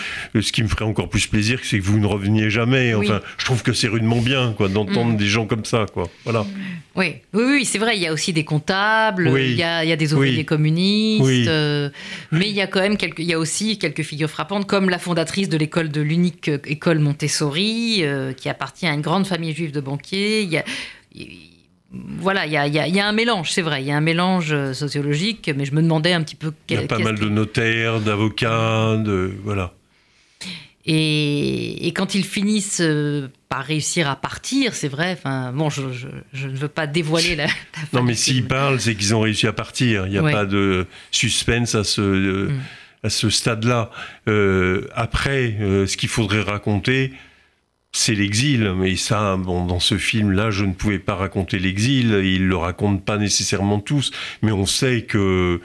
ce 0.40 0.52
qui 0.52 0.62
me 0.62 0.68
ferait 0.68 0.84
encore 0.84 1.08
plus 1.08 1.26
plaisir, 1.26 1.58
c'est 1.64 1.80
que 1.80 1.84
vous 1.84 1.98
ne 1.98 2.06
reveniez 2.06 2.50
jamais. 2.50 2.94
Enfin, 2.94 3.20
je 3.36 3.44
trouve 3.44 3.64
que 3.64 3.72
c'est 3.72 3.88
rudement 3.88 4.20
bien, 4.20 4.54
quoi, 4.56 4.68
d'entendre 4.68 5.14
mm. 5.14 5.16
des 5.16 5.26
gens 5.26 5.47
comme 5.47 5.64
ça, 5.64 5.86
quoi. 5.92 6.08
Voilà. 6.23 6.47
Oui, 6.95 7.16
oui, 7.32 7.42
oui 7.47 7.64
c'est 7.64 7.78
vrai. 7.78 7.97
Il 7.97 8.02
y 8.02 8.06
a 8.06 8.12
aussi 8.12 8.32
des 8.32 8.45
comptables, 8.45 9.32
il, 9.38 9.56
y 9.56 9.62
a, 9.64 9.84
il, 9.84 9.88
y 9.88 9.92
a, 9.92 9.97
des 9.97 10.14
ouvriers 10.14 10.45
communistes, 10.45 11.49
euh, 11.49 11.90
mais 12.30 12.49
il 12.49 12.54
y 12.54 12.60
a 12.60 12.68
quand 12.68 12.80
même 12.80 12.97
quelques, 12.97 13.18
il 13.18 13.26
y 13.26 13.34
a 13.34 13.38
aussi 13.38 13.76
quelques 13.78 14.02
figures 14.02 14.30
frappantes, 14.30 14.66
comme 14.66 14.88
la 14.88 14.99
fondatrice 14.99 15.49
de 15.49 15.56
l'école 15.56 15.90
de 15.90 16.00
l'unique 16.00 16.49
école 16.64 17.00
Montessori, 17.00 18.04
qui 18.36 18.49
appartient 18.49 18.86
à 18.86 18.92
une 18.92 19.00
grande 19.00 19.26
famille 19.26 19.52
juive 19.54 19.73
de 19.73 19.80
banquiers. 19.80 20.42
Il 20.42 20.49
y 20.49 20.56
a 20.56 20.59
voilà, 21.92 22.46
il 22.46 22.52
y 22.52 23.00
a, 23.00 23.06
un 23.06 23.12
mélange, 23.12 23.50
c'est 23.50 23.62
vrai, 23.62 23.82
il 23.82 23.88
y 23.88 23.90
a 23.90 23.96
un 23.96 24.00
mélange 24.00 24.52
euh, 24.52 24.73
sociologique, 24.73 25.50
mais 25.56 25.64
je 25.64 25.75
me 25.75 25.82
demandais 25.82 26.12
un 26.12 26.23
petit 26.23 26.36
peu... 26.36 26.52
Il 26.68 26.76
y 26.76 26.78
a 26.78 26.86
pas 26.86 27.00
mal 27.00 27.18
de 27.18 27.28
notaires, 27.28 28.00
d'avocats, 28.00 28.96
de... 28.96 29.32
Voilà. 29.42 29.73
Et, 30.86 31.92
quand 31.96 32.14
ils 32.14 32.25
finissent 32.25 32.80
euh, 32.80 33.28
par 33.49 33.64
réussir 33.64 34.08
à 34.08 34.14
partir, 34.14 34.75
c'est 34.75 34.88
vrai, 34.88 35.12
enfin, 35.18 35.52
bon, 35.52 35.68
je, 35.68 35.82
ne 35.82 36.56
veux 36.56 36.68
pas 36.68 36.86
dévoiler 36.86 37.34
la... 37.34 37.46
non, 37.92 38.02
mais 38.02 38.14
s'ils 38.14 38.46
parlent, 38.46 38.80
c'est 38.80 38.94
qu'ils 38.94 39.14
ont 39.14 39.20
réussi 39.20 39.49
à 39.49 39.52
partir. 39.52 40.06
Il 40.06 40.12
n'y 40.12 40.18
a 40.18 40.23
pas 40.23 40.46
de 40.46 40.86
suspense 41.10 41.75
à 41.75 41.82
ce... 41.82 42.46
Mm. 42.50 42.60
à 43.02 43.10
ce 43.10 43.30
stade-là. 43.30 43.90
Euh, 44.28 44.86
après, 44.94 45.56
ce 45.86 45.96
qu'il 45.96 46.08
faudrait 46.08 46.42
raconter, 46.42 47.12
c'est 47.92 48.14
l'exil, 48.14 48.72
mais 48.76 48.94
ça, 48.96 49.36
bon, 49.36 49.66
dans 49.66 49.80
ce 49.80 49.98
film-là, 49.98 50.50
je 50.50 50.64
ne 50.64 50.72
pouvais 50.72 51.00
pas 51.00 51.16
raconter 51.16 51.58
l'exil. 51.58 52.20
Ils 52.24 52.46
le 52.46 52.56
racontent 52.56 53.02
pas 53.02 53.18
nécessairement 53.18 53.80
tous, 53.80 54.12
mais 54.42 54.52
on 54.52 54.66
sait 54.66 55.02
que 55.02 55.60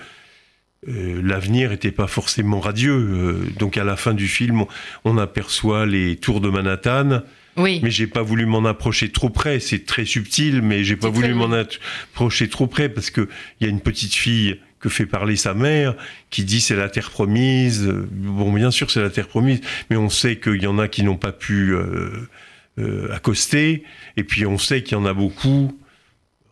euh, 0.88 1.21
l'avenir 1.23 1.69
n'était 1.69 1.91
pas 1.91 2.07
forcément 2.07 2.59
radieux. 2.59 2.93
Euh, 2.93 3.51
donc 3.59 3.77
à 3.77 3.83
la 3.83 3.95
fin 3.95 4.13
du 4.13 4.27
film, 4.27 4.65
on 5.03 5.17
aperçoit 5.17 5.85
les 5.85 6.15
tours 6.15 6.41
de 6.41 6.49
Manhattan. 6.49 7.21
Oui. 7.57 7.79
Mais 7.83 7.91
j'ai 7.91 8.07
pas 8.07 8.21
voulu 8.21 8.45
m'en 8.45 8.65
approcher 8.65 9.11
trop 9.11 9.29
près. 9.29 9.59
C'est 9.59 9.85
très 9.85 10.05
subtil, 10.05 10.61
mais 10.61 10.83
j'ai 10.83 10.97
pas 10.97 11.09
voulu 11.09 11.33
m'en 11.33 11.51
approcher 11.51 12.49
trop 12.49 12.67
près 12.67 12.89
parce 12.89 13.11
que 13.11 13.29
il 13.59 13.65
y 13.65 13.69
a 13.69 13.69
une 13.69 13.81
petite 13.81 14.13
fille 14.13 14.59
que 14.86 14.89
fait 14.89 15.08
parler 15.08 15.36
sa 15.36 15.56
mère, 15.56 15.95
qui 16.30 16.43
dit 16.43 16.62
c'est 16.62 16.76
la 16.76 16.89
terre 16.89 17.10
promise. 17.10 17.91
Bon, 18.12 18.54
bien 18.54 18.69
sûr, 18.69 18.91
c'est 18.91 19.02
la 19.02 19.10
terre 19.10 19.28
promise, 19.28 19.62
mais 19.89 19.98
on 19.98 20.10
sait 20.10 20.38
qu'il 20.38 20.62
y 20.62 20.67
en 20.67 20.78
a 20.78 20.88
qui 20.88 21.02
n'ont 21.02 21.17
pas 21.17 21.32
pu 21.32 21.74
euh, 21.74 22.30
euh, 22.78 23.12
accoster, 23.12 23.84
et 24.15 24.24
puis 24.24 24.45
on 24.45 24.60
sait 24.60 24.84
qu'il 24.84 24.95
y 24.95 25.02
en 25.02 25.06
a 25.06 25.13
beaucoup. 25.13 25.76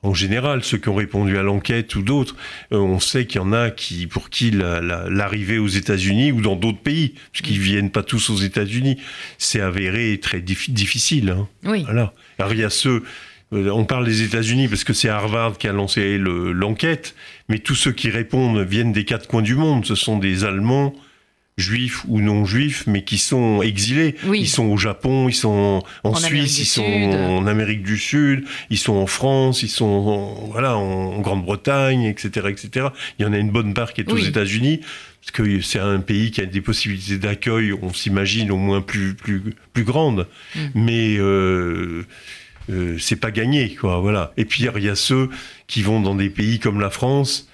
En 0.02 0.16
général, 0.16 0.64
ceux 0.64 0.80
qui 0.80 0.90
ont 0.90 0.96
répondu 0.96 1.38
à 1.38 1.44
l'enquête 1.44 1.96
ou 1.96 2.02
d'autres, 2.02 2.36
euh, 2.72 2.78
on 2.78 3.00
sait 3.00 3.28
qu'il 3.28 3.40
y 3.40 3.44
en 3.44 3.54
a 3.54 3.70
qui, 3.70 4.08
pour 4.08 4.32
qui 4.32 4.50
l'arrivée 4.52 5.60
aux 5.60 5.68
États-Unis 5.68 6.32
ou 6.32 6.42
dans 6.42 6.56
d'autres 6.56 6.82
pays, 6.82 7.14
parce 7.32 7.44
qu'ils 7.44 7.60
viennent 7.60 7.92
pas 7.92 8.04
tous 8.04 8.32
aux 8.32 8.38
États-Unis, 8.38 8.98
c'est 9.38 9.62
avéré 9.62 10.20
très 10.20 10.42
difficile. 10.42 11.30
Hein. 11.30 11.48
Oui. 11.66 11.84
Voilà. 11.84 12.14
Alors 12.40 12.52
il 12.52 12.60
y 12.60 12.64
a 12.64 12.72
ceux 12.72 13.04
on 13.54 13.86
parle 13.86 14.06
des 14.06 14.24
États-Unis 14.24 14.68
parce 14.68 14.84
que 14.84 14.94
c'est 14.94 15.10
Harvard 15.10 15.58
qui 15.58 15.68
a 15.68 15.74
lancé 15.74 16.18
l'enquête, 16.18 17.16
mais 17.50 17.60
tous 17.60 17.76
ceux 17.76 17.92
qui 17.92 18.10
répondent 18.10 18.60
viennent 18.60 18.92
des 18.92 19.06
quatre 19.06 19.28
coins 19.28 19.42
du 19.42 19.56
monde. 19.56 19.86
Ce 19.86 19.96
sont 19.96 20.18
des 20.18 20.44
Allemands, 20.44 20.94
juifs 21.58 22.04
ou 22.08 22.20
non 22.20 22.46
juifs, 22.46 22.86
mais 22.88 23.04
qui 23.04 23.18
sont 23.18 23.62
exilés. 23.62 24.16
Ils 24.34 24.50
sont 24.50 24.66
au 24.66 24.78
Japon, 24.78 25.30
ils 25.30 25.36
sont 25.36 25.84
en, 26.04 26.16
Suisse, 26.16 26.60
ils 26.60 26.66
sont 26.66 26.84
en 26.84 27.46
Amérique 27.46 27.84
du 27.84 27.98
Sud, 27.98 28.46
ils 28.70 28.78
sont 28.78 28.94
en 28.94 29.08
France, 29.08 29.62
ils 29.62 29.70
sont 29.70 29.86
en, 29.86 30.50
voilà 30.52 30.78
en 30.78 31.20
Grande-Bretagne, 31.22 32.04
etc., 32.04 32.48
etc. 32.50 32.88
Il 33.20 33.24
y 33.24 33.26
en 33.26 33.34
a 33.34 33.38
une 33.38 33.52
bonne 33.52 33.74
part 33.74 33.94
qui 33.94 34.02
est 34.02 34.12
aux 34.12 34.18
États-Unis 34.18 34.82
parce 35.22 35.32
que 35.32 35.62
c'est 35.62 35.80
un 35.80 36.00
pays 36.00 36.32
qui 36.32 36.42
a 36.42 36.46
des 36.46 36.60
possibilités 36.60 37.18
d'accueil, 37.18 37.72
on 37.72 37.94
s'imagine 37.94 38.52
au 38.52 38.58
moins 38.58 38.82
plus 38.82 39.14
plus 39.14 39.42
plus 39.72 39.86
grandes, 39.86 40.28
mm. 40.56 40.60
mais 40.76 41.16
euh, 41.18 42.06
euh, 42.70 42.98
c'est 43.00 43.18
pas 43.18 43.32
gagné, 43.32 43.76
quoi. 43.76 44.00
Voilà. 44.00 44.34
Et 44.38 44.46
puis 44.46 44.64
il 44.64 44.84
y 44.84 44.90
a 44.90 44.96
ceux 44.96 45.30
qui 45.68 45.82
vont 45.82 46.00
dans 46.00 46.16
des 46.16 46.30
pays 46.30 46.60
comme 46.60 46.80
la 46.80 46.90
France. 46.90 47.50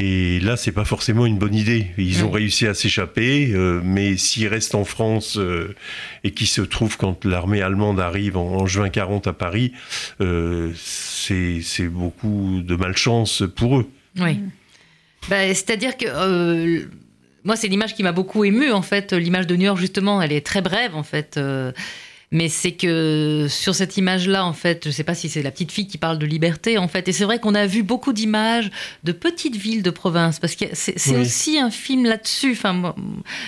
Et 0.00 0.38
là, 0.38 0.56
c'est 0.56 0.70
pas 0.70 0.84
forcément 0.84 1.26
une 1.26 1.38
bonne 1.38 1.56
idée. 1.56 1.88
Ils 1.98 2.24
ont 2.24 2.30
réussi 2.30 2.68
à 2.68 2.74
s'échapper, 2.74 3.50
euh, 3.52 3.80
mais 3.82 4.16
s'ils 4.16 4.46
restent 4.46 4.76
en 4.76 4.84
France 4.84 5.36
euh, 5.38 5.74
et 6.22 6.30
qui 6.30 6.46
se 6.46 6.60
trouvent 6.60 6.96
quand 6.96 7.24
l'armée 7.24 7.62
allemande 7.62 7.98
arrive 7.98 8.36
en, 8.36 8.64
juin 8.66 8.90
40 8.90 9.26
à 9.26 9.32
Paris, 9.32 9.72
c'est 10.20 11.88
beaucoup 11.88 12.60
de 12.62 12.76
malchance 12.76 13.42
pour 13.56 13.80
eux. 13.80 13.90
Oui. 14.20 14.38
Bah, 15.28 15.48
c'est-à-dire 15.48 15.96
que 15.96 16.86
moi, 17.42 17.56
c'est 17.56 17.66
l'image 17.66 17.96
qui 17.96 18.04
m'a 18.04 18.12
beaucoup 18.12 18.44
émue, 18.44 18.70
en 18.70 18.82
fait. 18.82 19.12
L'image 19.12 19.48
de 19.48 19.56
New 19.56 19.64
York, 19.64 19.80
justement, 19.80 20.22
elle 20.22 20.32
est 20.32 20.46
très 20.46 20.62
brève, 20.62 20.94
en 20.94 21.02
fait. 21.02 21.40
Mais 22.30 22.48
c'est 22.48 22.72
que 22.72 23.46
sur 23.48 23.74
cette 23.74 23.96
image-là, 23.96 24.44
en 24.44 24.52
fait, 24.52 24.84
je 24.84 24.88
ne 24.88 24.92
sais 24.92 25.04
pas 25.04 25.14
si 25.14 25.30
c'est 25.30 25.42
la 25.42 25.50
petite 25.50 25.72
fille 25.72 25.86
qui 25.86 25.96
parle 25.96 26.18
de 26.18 26.26
liberté, 26.26 26.76
en 26.76 26.86
fait. 26.86 27.08
Et 27.08 27.12
c'est 27.12 27.24
vrai 27.24 27.38
qu'on 27.38 27.54
a 27.54 27.66
vu 27.66 27.82
beaucoup 27.82 28.12
d'images 28.12 28.70
de 29.02 29.12
petites 29.12 29.56
villes 29.56 29.82
de 29.82 29.88
province, 29.88 30.38
parce 30.38 30.54
que 30.54 30.66
c'est 30.74 31.16
aussi 31.16 31.58
un 31.58 31.70
film 31.70 32.04
là-dessus. 32.04 32.52
Enfin, 32.52 32.94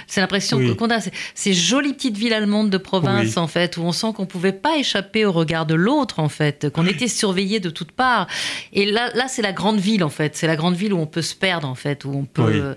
c'est 0.07 0.23
l'impression 0.23 0.75
qu'on 0.77 0.91
a. 0.91 0.99
Ces 1.35 1.53
jolies 1.53 1.93
petites 1.93 2.17
villes 2.17 2.33
allemandes 2.33 2.71
de 2.71 2.79
province, 2.79 3.37
en 3.37 3.49
fait, 3.49 3.77
où 3.77 3.83
on 3.83 3.93
sent 3.93 4.09
qu'on 4.17 4.23
ne 4.23 4.29
pouvait 4.29 4.53
pas 4.53 4.79
échapper 4.79 5.27
au 5.27 5.33
regard 5.33 5.67
de 5.67 5.75
l'autre, 5.75 6.19
en 6.19 6.31
fait, 6.31 6.71
qu'on 6.71 6.87
était 6.87 7.09
surveillé 7.09 7.61
de 7.61 7.69
toutes 7.69 7.93
parts. 7.93 8.29
Et 8.73 8.87
là, 8.87 9.11
là 9.15 9.29
c'est 9.29 9.43
la 9.43 9.53
grande 9.53 9.79
ville, 9.79 10.05
en 10.05 10.09
fait. 10.09 10.37
C'est 10.37 10.47
la 10.47 10.57
grande 10.57 10.75
ville 10.75 10.95
où 10.95 10.99
on 10.99 11.07
peut 11.07 11.23
se 11.23 11.35
perdre, 11.35 11.69
en 11.69 11.75
fait, 11.75 12.07
où 12.07 12.15
on 12.15 12.25
peut. 12.25 12.75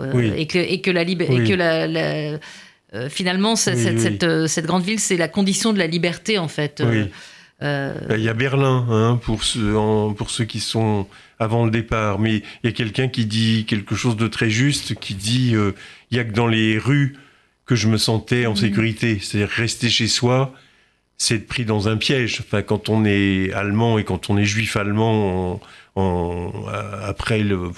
Euh, 0.00 0.34
et, 0.36 0.46
que, 0.46 0.58
et 0.58 0.80
que 0.80 0.90
la 0.90 1.04
liberté. 1.04 1.34
Et 1.34 1.44
que 1.44 1.52
la 1.52 2.38
euh, 2.94 3.08
finalement, 3.08 3.54
euh, 3.66 4.46
cette, 4.46 4.66
grande 4.66 4.82
ville, 4.82 5.00
c'est 5.00 5.16
la 5.16 5.28
condition 5.28 5.72
de 5.72 5.78
la 5.78 5.86
liberté, 5.86 6.38
en 6.38 6.48
fait. 6.48 6.82
Euh, 7.62 7.92
il 8.10 8.20
y 8.20 8.28
a 8.28 8.34
Berlin, 8.34 8.86
hein, 8.90 9.20
pour, 9.22 9.42
ceux, 9.42 9.74
pour 10.16 10.30
ceux 10.30 10.44
qui 10.44 10.60
sont 10.60 11.06
avant 11.38 11.64
le 11.64 11.70
départ, 11.70 12.18
mais 12.18 12.36
il 12.36 12.42
y 12.64 12.68
a 12.68 12.72
quelqu'un 12.72 13.08
qui 13.08 13.26
dit 13.26 13.64
quelque 13.66 13.94
chose 13.94 14.16
de 14.16 14.28
très 14.28 14.50
juste, 14.50 14.94
qui 14.96 15.14
dit 15.14 15.52
il 15.52 15.74
n'y 16.12 16.18
a 16.18 16.24
que 16.24 16.32
dans 16.32 16.46
les 16.46 16.78
rues 16.78 17.16
que 17.66 17.74
je 17.74 17.88
me 17.88 17.96
sentais 17.96 18.46
en 18.46 18.52
mmh. 18.52 18.56
sécurité. 18.56 19.18
C'est-à-dire 19.20 19.48
rester 19.48 19.88
chez 19.88 20.06
soi, 20.06 20.52
c'est 21.16 21.36
être 21.36 21.46
pris 21.46 21.64
dans 21.64 21.88
un 21.88 21.96
piège. 21.96 22.42
Enfin, 22.44 22.62
quand 22.62 22.88
on 22.88 23.04
est 23.04 23.52
allemand 23.52 23.98
et 23.98 24.04
quand 24.04 24.30
on 24.30 24.36
est 24.36 24.44
juif 24.44 24.76
allemand, 24.76 25.60
en, 25.96 26.52
après 27.02 27.40
le, 27.40 27.70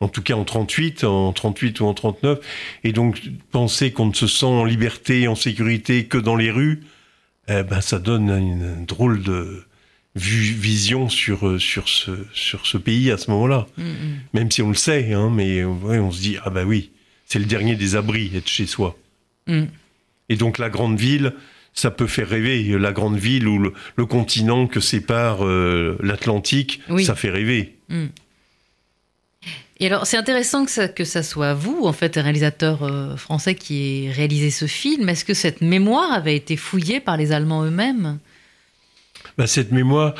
en 0.00 0.08
tout 0.08 0.22
cas 0.22 0.34
en 0.34 0.44
38, 0.44 1.04
en 1.04 1.32
38 1.32 1.80
ou 1.80 1.86
en 1.86 1.94
39, 1.94 2.38
et 2.84 2.92
donc 2.92 3.22
penser 3.50 3.92
qu'on 3.92 4.06
ne 4.06 4.14
se 4.14 4.26
sent 4.26 4.46
en 4.46 4.64
liberté, 4.64 5.26
en 5.28 5.34
sécurité 5.34 6.04
que 6.04 6.18
dans 6.18 6.36
les 6.36 6.50
rues, 6.50 6.82
eh 7.48 7.62
ben 7.62 7.80
ça 7.80 7.98
donne 7.98 8.30
une, 8.30 8.84
drôle 8.84 9.22
de 9.22 9.64
vision 10.14 11.08
sur 11.08 11.60
sur 11.60 11.88
ce 11.88 12.12
sur 12.32 12.66
ce 12.66 12.78
pays 12.78 13.10
à 13.10 13.18
ce 13.18 13.30
moment-là. 13.30 13.66
Mm, 13.76 13.82
mm. 13.82 14.20
Même 14.32 14.50
si 14.50 14.62
on 14.62 14.68
le 14.68 14.74
sait, 14.74 15.12
hein, 15.12 15.30
mais 15.32 15.64
on 15.64 16.10
se 16.10 16.20
dit 16.20 16.36
ah 16.44 16.50
ben 16.50 16.66
oui, 16.66 16.90
c'est 17.26 17.38
le 17.38 17.44
dernier 17.44 17.76
des 17.76 17.96
abris 17.96 18.30
être 18.34 18.48
chez 18.48 18.66
soi. 18.66 18.96
Mm. 19.46 19.64
Et 20.28 20.36
donc 20.36 20.58
la 20.58 20.70
grande 20.70 20.98
ville, 20.98 21.34
ça 21.76 21.90
peut 21.90 22.08
faire 22.08 22.28
rêver. 22.28 22.76
La 22.78 22.92
grande 22.92 23.16
ville 23.16 23.46
ou 23.46 23.58
le, 23.96 24.06
continent 24.06 24.66
que 24.66 24.80
sépare 24.80 25.44
euh, 25.44 25.96
l'Atlantique, 26.02 26.80
ça 27.04 27.14
fait 27.14 27.30
rêver. 27.30 27.76
Hmm. 27.88 28.06
Et 29.78 29.86
alors, 29.86 30.06
c'est 30.06 30.16
intéressant 30.16 30.64
que 30.64 30.70
ça, 30.70 30.88
que 30.88 31.04
ça 31.04 31.22
soit 31.22 31.52
vous, 31.52 31.82
en 31.84 31.92
fait, 31.92 32.16
un 32.16 32.22
réalisateur 32.22 32.82
euh, 32.82 33.14
français 33.16 33.54
qui 33.54 34.06
ait 34.06 34.10
réalisé 34.10 34.50
ce 34.50 34.66
film. 34.66 35.10
Est-ce 35.10 35.26
que 35.26 35.34
cette 35.34 35.60
mémoire 35.60 36.12
avait 36.12 36.34
été 36.34 36.56
fouillée 36.56 36.98
par 36.98 37.18
les 37.18 37.30
Allemands 37.30 37.62
eux-mêmes? 37.62 38.18
Bah, 39.36 39.46
Cette 39.46 39.72
mémoire, 39.72 40.14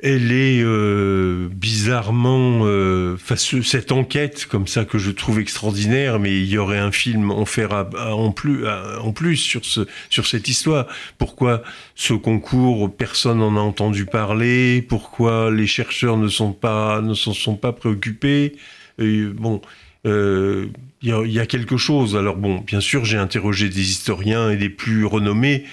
elle 0.00 0.30
est 0.30 0.62
euh, 0.62 1.48
bizarrement, 1.50 2.60
euh, 2.62 3.16
cette 3.36 3.90
enquête 3.90 4.46
comme 4.46 4.68
ça 4.68 4.84
que 4.84 4.96
je 4.96 5.10
trouve 5.10 5.40
extraordinaire, 5.40 6.20
mais 6.20 6.38
il 6.40 6.46
y 6.46 6.56
aurait 6.56 6.78
un 6.78 6.92
film 6.92 7.32
en 7.32 7.44
faire 7.44 7.86
en 7.96 8.30
plus, 8.30 9.36
sur 9.36 9.64
ce, 9.64 9.86
sur 10.08 10.26
cette 10.26 10.48
histoire. 10.48 10.86
Pourquoi 11.18 11.62
ce 11.96 12.14
concours, 12.14 12.94
personne 12.94 13.38
n'en 13.38 13.56
a 13.56 13.60
entendu 13.60 14.06
parler? 14.06 14.82
Pourquoi 14.82 15.50
les 15.50 15.66
chercheurs 15.66 16.16
ne 16.16 16.28
sont 16.28 16.52
pas, 16.52 17.00
ne 17.00 17.14
s'en 17.14 17.32
sont 17.32 17.56
pas 17.56 17.72
préoccupés? 17.72 18.56
Bon. 18.98 19.60
Euh, 20.06 20.66
il 21.02 21.10
y, 21.10 21.38
a 21.38 21.46
quelque 21.46 21.76
chose. 21.76 22.16
Alors 22.16 22.36
bon, 22.36 22.58
bien 22.58 22.80
sûr, 22.80 23.04
j'ai 23.04 23.18
interrogé 23.18 23.68
des 23.68 23.80
historiens 23.80 24.50
et 24.50 24.56
des 24.56 24.68
plus 24.68 25.04
renommés. 25.04 25.64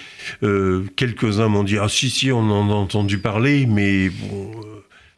Euh, 0.43 0.85
quelques-uns 0.95 1.47
m'ont 1.47 1.63
dit 1.63 1.77
ah 1.79 1.89
si 1.89 2.11
si, 2.11 2.31
on 2.31 2.39
en 2.51 2.69
a 2.69 2.73
entendu 2.73 3.17
parler, 3.17 3.65
mais 3.65 4.09
bon. 4.09 4.51
Euh, 4.51 4.71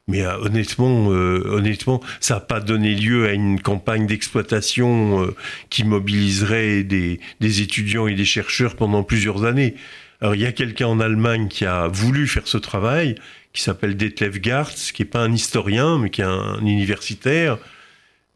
mais 0.09 0.25
honnêtement, 0.25 1.07
honnêtement, 1.07 2.01
ça 2.21 2.35
n'a 2.35 2.39
pas 2.39 2.61
donné 2.61 2.95
lieu 2.95 3.27
à 3.27 3.33
une 3.33 3.59
campagne 3.59 4.07
d'exploitation 4.07 5.35
qui 5.69 5.83
mobiliserait 5.83 6.83
des, 6.83 7.19
étudiants 7.41 8.07
et 8.07 8.15
des 8.15 8.23
chercheurs 8.23 8.77
pendant 8.77 9.03
plusieurs 9.03 9.43
années. 9.43 9.75
Alors 10.21 10.35
il 10.35 10.39
y 10.39 10.45
a 10.45 10.53
quelqu'un 10.53 10.87
en 10.87 11.01
Allemagne 11.01 11.49
qui 11.49 11.65
a 11.65 11.89
voulu 11.89 12.25
faire 12.25 12.47
ce 12.47 12.57
travail, 12.57 13.15
qui 13.51 13.61
s'appelle 13.61 13.97
Detlef 13.97 14.39
Gartz, 14.39 14.91
qui 14.91 15.01
n'est 15.01 15.09
pas 15.09 15.19
un 15.19 15.33
historien, 15.33 15.97
mais 15.99 16.09
qui 16.09 16.21
est 16.21 16.25
un 16.25 16.61
universitaire, 16.61 17.53
euh, 17.53 17.57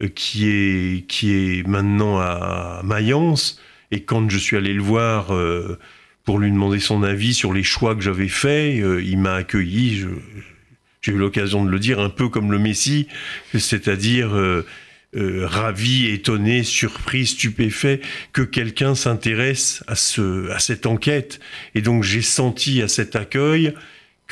qui 0.08 0.48
est, 0.48 1.06
qui 1.06 1.32
est 1.32 1.66
maintenant 1.66 2.18
à 2.18 2.80
Mayence. 2.84 3.60
Et 3.90 4.02
quand 4.02 4.28
je 4.30 4.38
suis 4.38 4.56
allé 4.56 4.72
le 4.72 4.82
voir 4.82 5.34
euh, 5.34 5.78
pour 6.24 6.38
lui 6.38 6.50
demander 6.50 6.80
son 6.80 7.02
avis 7.02 7.34
sur 7.34 7.52
les 7.52 7.62
choix 7.62 7.94
que 7.94 8.00
j'avais 8.00 8.28
faits, 8.28 8.82
euh, 8.82 9.02
il 9.02 9.18
m'a 9.18 9.34
accueilli, 9.34 10.06
j'ai 11.00 11.12
eu 11.12 11.18
l'occasion 11.18 11.64
de 11.64 11.70
le 11.70 11.78
dire, 11.78 12.00
un 12.00 12.10
peu 12.10 12.28
comme 12.28 12.50
le 12.52 12.58
Messie, 12.58 13.08
c'est-à-dire 13.54 14.30
ravi, 15.14 16.06
étonné, 16.06 16.62
surpris, 16.62 17.26
stupéfait 17.26 18.00
que 18.32 18.42
quelqu'un 18.42 18.94
s'intéresse 18.94 19.84
à, 19.86 19.94
ce, 19.94 20.48
à 20.50 20.58
cette 20.58 20.86
enquête. 20.86 21.38
Et 21.74 21.82
donc 21.82 22.02
j'ai 22.02 22.22
senti 22.22 22.80
à 22.80 22.88
cet 22.88 23.14
accueil 23.14 23.74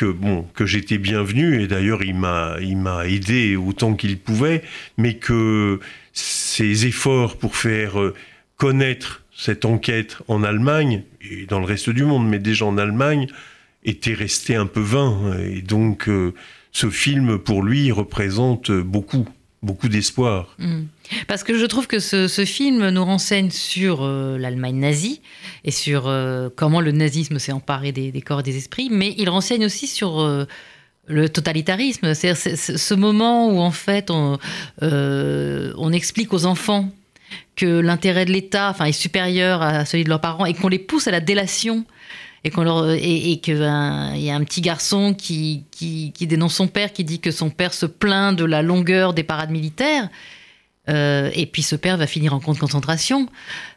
que 0.00 0.06
bon 0.06 0.46
que 0.54 0.64
j'étais 0.64 0.96
bienvenu 0.96 1.60
et 1.60 1.66
d'ailleurs 1.66 2.02
il 2.02 2.14
m'a 2.14 2.56
il 2.62 2.78
m'a 2.78 3.06
aidé 3.06 3.54
autant 3.56 3.92
qu'il 3.92 4.18
pouvait 4.18 4.62
mais 4.96 5.16
que 5.18 5.78
ses 6.14 6.86
efforts 6.86 7.36
pour 7.36 7.54
faire 7.54 8.00
euh, 8.00 8.14
connaître 8.56 9.22
cette 9.36 9.66
enquête 9.66 10.16
en 10.26 10.42
Allemagne 10.42 11.02
et 11.20 11.44
dans 11.44 11.58
le 11.58 11.66
reste 11.66 11.90
du 11.90 12.06
monde 12.06 12.26
mais 12.26 12.38
déjà 12.38 12.64
en 12.64 12.78
Allemagne 12.78 13.26
étaient 13.84 14.14
restés 14.14 14.54
un 14.54 14.64
peu 14.64 14.80
vains. 14.80 15.36
Et 15.38 15.60
donc 15.60 16.08
euh, 16.08 16.32
ce 16.72 16.88
film 16.88 17.38
pour 17.38 17.62
lui 17.62 17.92
représente 17.92 18.70
beaucoup 18.70 19.28
beaucoup 19.62 19.88
d'espoir. 19.88 20.54
Mm. 20.58 20.82
Parce 21.26 21.44
que 21.44 21.58
je 21.58 21.66
trouve 21.66 21.86
que 21.86 21.98
ce, 21.98 22.44
film 22.44 22.88
nous 22.88 23.04
renseigne 23.04 23.50
sur 23.50 24.02
euh, 24.02 24.38
l'Allemagne 24.38 24.76
nazie 24.76 25.20
et 25.64 25.70
sur 25.70 26.06
euh, 26.06 26.48
comment 26.54 26.80
le 26.80 26.92
nazisme 26.92 27.38
s'est 27.38 27.52
emparé 27.52 27.92
des, 27.92 28.22
corps 28.22 28.40
et 28.40 28.44
des 28.44 28.56
esprits, 28.56 28.88
mais 28.90 29.14
il 29.18 29.28
renseigne 29.28 29.64
aussi 29.64 29.86
sur 29.86 30.20
euh, 30.20 30.46
le 31.06 31.28
totalitarisme. 31.28 32.14
C'est 32.14 32.34
ce 32.34 32.94
moment 32.94 33.50
où 33.50 33.58
en 33.58 33.70
fait 33.70 34.10
on, 34.10 34.38
on 34.80 35.92
explique 35.92 36.32
aux 36.32 36.46
enfants 36.46 36.90
que 37.56 37.66
l'intérêt 37.66 38.24
de 38.24 38.32
l'État 38.32 38.70
enfin, 38.70 38.86
est 38.86 38.92
supérieur 38.92 39.62
à 39.62 39.84
celui 39.84 40.04
de 40.04 40.08
leurs 40.08 40.20
parents 40.20 40.46
et 40.46 40.54
qu'on 40.54 40.68
les 40.68 40.78
pousse 40.78 41.06
à 41.06 41.10
la 41.10 41.20
délation 41.20 41.84
et 42.44 43.40
qu'il 43.40 43.56
y 43.56 44.30
a 44.30 44.34
un 44.34 44.44
petit 44.44 44.60
garçon 44.60 45.14
qui, 45.14 45.64
dénonce 46.20 46.54
son 46.54 46.68
père, 46.68 46.92
qui 46.92 47.04
dit 47.04 47.20
que 47.20 47.30
son 47.30 47.50
père 47.50 47.74
se 47.74 47.86
plaint 47.86 48.36
de 48.36 48.44
la 48.44 48.62
longueur 48.62 49.12
des 49.14 49.22
parades 49.22 49.50
militaires, 49.50 50.08
euh, 50.88 51.30
et 51.34 51.46
puis 51.46 51.62
ce 51.62 51.76
père 51.76 51.96
va 51.96 52.06
finir 52.06 52.34
en 52.34 52.40
camp 52.40 52.54
de 52.54 52.58
concentration. 52.58 53.28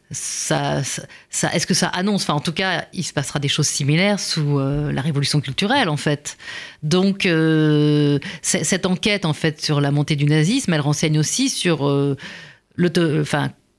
Est-ce 0.10 1.67
que 1.67 1.73
ça 1.73 1.88
annonce 1.88 2.23
Enfin, 2.23 2.34
en 2.34 2.39
tout 2.39 2.54
cas, 2.54 2.86
il 2.93 3.04
se 3.04 3.13
passera 3.13 3.39
des 3.39 3.47
choses 3.47 3.67
similaires 3.67 4.19
sous 4.19 4.60
euh, 4.60 4.91
la 4.91 5.02
révolution 5.02 5.41
culturelle, 5.41 5.89
en 5.89 5.97
fait. 5.97 6.38
Donc, 6.84 7.26
euh, 7.26 8.19
cette 8.41 8.86
enquête, 8.86 9.26
en 9.26 9.34
fait, 9.34 9.62
sur 9.62 9.82
la 9.82 9.91
montée 9.91 10.15
du 10.15 10.26
nazisme, 10.26 10.73
elle 10.73 10.82
renseigne 10.82 11.19
aussi 11.19 11.49
sur 11.49 11.80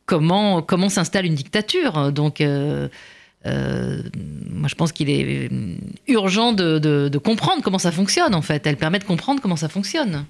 comment 0.06 0.60
comment 0.60 0.88
s'installe 0.90 1.24
une 1.24 1.34
dictature. 1.34 2.12
Donc 2.12 2.42
euh, 3.46 4.02
moi, 4.50 4.68
je 4.68 4.74
pense 4.74 4.92
qu'il 4.92 5.10
est 5.10 5.50
urgent 6.08 6.52
de, 6.52 7.18
comprendre 7.18 7.62
comment 7.62 7.78
ça 7.78 7.92
fonctionne, 7.92 8.34
en 8.34 8.42
fait. 8.42 8.66
Elle 8.66 8.76
permet 8.76 8.98
de 8.98 9.04
comprendre 9.04 9.40
comment 9.40 9.56
ça 9.56 9.68
fonctionne. 9.68 10.24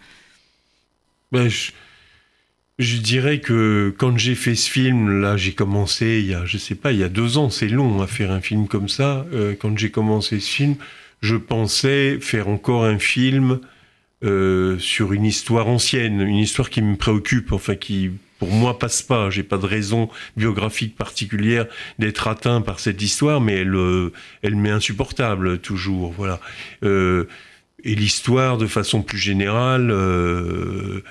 Ben, 1.32 1.48
je, 2.78 2.96
dirais 2.98 3.40
que 3.40 3.94
quand 3.98 4.18
j'ai 4.18 4.34
fait 4.34 4.54
ce 4.54 4.70
film, 4.70 5.20
là, 5.20 5.36
j'ai 5.36 5.52
commencé 5.52 6.20
il 6.20 6.26
y 6.26 6.34
a, 6.34 6.44
je 6.44 6.58
sais 6.58 6.74
pas, 6.74 6.92
il 6.92 6.98
y 6.98 7.04
a 7.04 7.08
deux 7.08 7.38
ans. 7.38 7.50
C'est 7.50 7.68
long 7.68 8.02
à 8.02 8.06
faire 8.06 8.30
un 8.30 8.40
film 8.40 8.66
comme 8.66 8.88
ça. 8.88 9.26
Euh, 9.32 9.54
quand 9.58 9.76
j'ai 9.78 9.90
commencé 9.90 10.40
ce 10.40 10.50
film, 10.50 10.76
je 11.20 11.36
pensais 11.36 12.18
faire 12.20 12.48
encore 12.48 12.84
un 12.84 12.98
film 12.98 13.60
euh, 14.24 14.78
sur 14.78 15.12
une 15.12 15.24
histoire 15.24 15.68
ancienne, 15.68 16.20
une 16.20 16.36
histoire 16.36 16.70
qui 16.70 16.82
me 16.82 16.96
préoccupe, 16.96 17.52
enfin 17.52 17.76
qui 17.76 18.10
pour 18.44 18.52
moi 18.52 18.78
passe 18.78 19.00
pas. 19.00 19.30
J'ai 19.30 19.42
pas 19.42 19.56
de 19.56 19.64
raison 19.64 20.10
biographique 20.36 20.96
particulière 20.96 21.64
d'être 21.98 22.28
atteint 22.28 22.60
par 22.60 22.78
cette 22.78 23.00
histoire, 23.00 23.40
mais 23.40 23.60
elle, 23.60 23.74
euh, 23.74 24.12
elle 24.42 24.54
m'est 24.54 24.70
insupportable 24.70 25.60
toujours. 25.60 26.12
Voilà. 26.12 26.40
Euh, 26.82 27.26
et 27.84 27.94
l'histoire, 27.94 28.58
de 28.58 28.66
façon 28.66 29.00
plus 29.00 29.16
générale, 29.16 29.90
euh, 29.90 31.02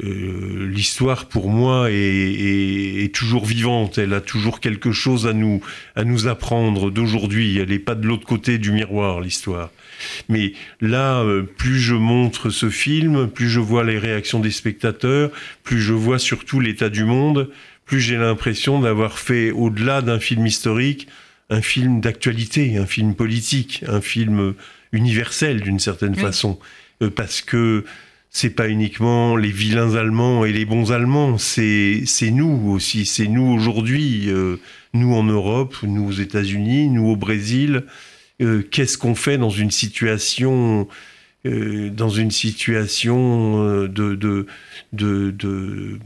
l'histoire 0.00 1.26
pour 1.26 1.50
moi 1.50 1.88
est, 1.90 3.14
toujours 3.14 3.44
vivante. 3.44 3.98
Elle 3.98 4.14
a 4.14 4.20
toujours 4.20 4.60
quelque 4.60 4.90
chose 4.90 5.26
à 5.26 5.32
nous 5.32 5.60
à 5.96 6.04
nous 6.04 6.26
apprendre 6.28 6.90
d'aujourd'hui. 6.90 7.58
Elle 7.58 7.68
n'est 7.68 7.78
pas 7.78 7.94
de 7.94 8.06
l'autre 8.06 8.26
côté 8.26 8.58
du 8.58 8.72
miroir, 8.72 9.20
l'histoire. 9.20 9.70
Mais 10.28 10.54
là, 10.80 11.22
euh, 11.22 11.42
plus 11.42 11.78
je 11.78 11.94
montre 11.94 12.50
ce 12.50 12.70
film, 12.70 13.28
plus 13.28 13.48
je 13.48 13.60
vois 13.60 13.84
les 13.84 13.98
réactions 13.98 14.40
des 14.40 14.50
spectateurs, 14.50 15.30
plus 15.62 15.80
je 15.80 15.92
vois 15.92 16.18
surtout 16.18 16.58
l'état 16.58 16.88
du 16.88 17.04
monde, 17.04 17.50
plus 17.84 18.00
j'ai 18.00 18.16
l'impression 18.16 18.80
d'avoir 18.80 19.18
fait, 19.18 19.50
au-delà 19.50 20.02
d'un 20.02 20.18
film 20.18 20.46
historique, 20.46 21.06
un 21.50 21.62
film 21.62 22.00
d'actualité, 22.00 22.78
un 22.78 22.86
film 22.86 23.14
politique, 23.14 23.84
un 23.86 24.00
film 24.00 24.54
universel 24.92 25.60
d'une 25.60 25.78
certaine 25.78 26.14
façon, 26.14 26.58
euh, 27.02 27.10
parce 27.10 27.42
que 27.42 27.84
c'est 28.34 28.50
pas 28.50 28.68
uniquement 28.68 29.36
les 29.36 29.50
vilains 29.50 29.94
Allemands 29.94 30.46
et 30.46 30.52
les 30.52 30.64
bons 30.64 30.90
Allemands, 30.90 31.36
c'est 31.36 32.02
nous 32.32 32.70
aussi, 32.70 33.04
c'est 33.04 33.28
nous 33.28 33.46
aujourd'hui, 33.52 34.30
euh, 34.30 34.56
nous 34.94 35.14
en 35.14 35.22
Europe, 35.22 35.76
nous 35.82 36.08
aux 36.08 36.12
États-Unis, 36.12 36.88
nous 36.88 37.08
au 37.08 37.16
Brésil. 37.16 37.84
Euh, 38.40 38.62
qu'est-ce 38.62 38.96
qu'on 38.96 39.14
fait 39.14 39.36
dans 39.36 39.50
une 39.50 39.70
situation, 39.70 40.88
dans 41.44 42.08
une 42.08 42.30
situation 42.30 43.86
de, 43.86 44.14
de, 44.14 44.46
de, 44.92 45.98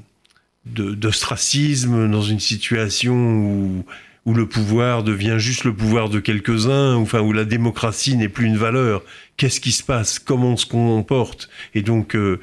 d'ostracisme, 0.64 2.10
dans 2.10 2.22
une 2.22 2.40
situation 2.40 3.14
où 3.14 3.84
où 4.26 4.34
le 4.34 4.46
pouvoir 4.46 5.04
devient 5.04 5.36
juste 5.38 5.64
le 5.64 5.72
pouvoir 5.72 6.10
de 6.10 6.18
quelques-uns, 6.18 6.96
enfin 6.96 7.20
où 7.20 7.32
la 7.32 7.44
démocratie 7.44 8.16
n'est 8.16 8.28
plus 8.28 8.46
une 8.46 8.56
valeur. 8.56 9.02
Qu'est-ce 9.36 9.60
qui 9.60 9.72
se 9.72 9.84
passe? 9.84 10.18
Comment 10.18 10.56
se 10.56 10.66
comporte? 10.66 11.48
Et 11.74 11.82
donc 11.82 12.16
euh, 12.16 12.40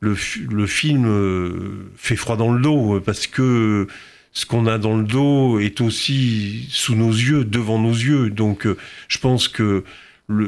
le, 0.00 0.16
le, 0.48 0.66
film 0.66 1.06
euh, 1.06 1.90
fait 1.96 2.14
froid 2.14 2.36
dans 2.36 2.52
le 2.52 2.60
dos 2.60 3.00
parce 3.00 3.26
que 3.26 3.88
ce 4.32 4.46
qu'on 4.46 4.66
a 4.66 4.78
dans 4.78 4.96
le 4.96 5.04
dos 5.04 5.58
est 5.58 5.80
aussi 5.80 6.66
sous 6.70 6.94
nos 6.94 7.10
yeux, 7.10 7.44
devant 7.44 7.80
nos 7.80 7.92
yeux. 7.92 8.30
Donc 8.30 8.66
euh, 8.66 8.76
je 9.08 9.18
pense 9.18 9.48
que 9.48 9.82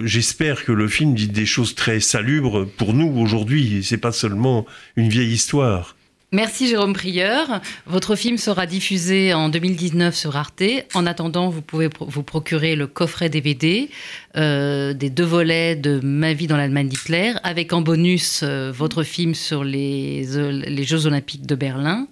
j'espère 0.04 0.64
que 0.64 0.72
le 0.72 0.86
film 0.86 1.14
dit 1.14 1.28
des 1.28 1.46
choses 1.46 1.74
très 1.74 1.98
salubres 1.98 2.64
pour 2.64 2.94
nous 2.94 3.18
aujourd'hui. 3.18 3.82
C'est 3.82 3.96
pas 3.98 4.12
seulement 4.12 4.66
une 4.94 5.08
vieille 5.08 5.32
histoire. 5.32 5.95
Merci 6.36 6.68
Jérôme 6.68 6.92
Prieur. 6.92 7.62
Votre 7.86 8.14
film 8.14 8.36
sera 8.36 8.66
diffusé 8.66 9.32
en 9.32 9.48
2019 9.48 10.14
sur 10.14 10.36
Arte. 10.36 10.62
En 10.92 11.06
attendant, 11.06 11.48
vous 11.48 11.62
pouvez 11.62 11.88
vous 11.98 12.22
procurer 12.22 12.76
le 12.76 12.86
coffret 12.86 13.30
DVD 13.30 13.88
euh, 14.36 14.92
des 14.92 15.08
deux 15.08 15.24
volets 15.24 15.76
de 15.76 15.98
Ma 16.02 16.34
vie 16.34 16.46
dans 16.46 16.58
l'Allemagne 16.58 16.88
d'Hitler, 16.88 17.32
avec 17.42 17.72
en 17.72 17.80
bonus 17.80 18.42
euh, 18.42 18.70
votre 18.70 19.02
film 19.02 19.34
sur 19.34 19.64
les, 19.64 20.26
les, 20.50 20.84
Jeux 20.84 21.06
olympiques 21.06 21.46
de 21.46 21.54
Berlin. 21.54 22.06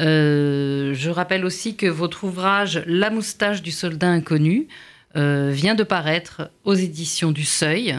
Euh, 0.00 0.94
je 0.94 1.10
rappelle 1.10 1.44
aussi 1.44 1.76
que 1.76 1.86
votre 1.86 2.24
ouvrage 2.24 2.82
La 2.86 3.10
moustache 3.10 3.60
du 3.60 3.72
soldat 3.72 4.08
inconnu 4.08 4.68
vient 5.14 5.74
de 5.74 5.82
paraître 5.82 6.50
aux 6.64 6.72
éditions 6.72 7.30
du 7.30 7.44
Seuil 7.44 7.94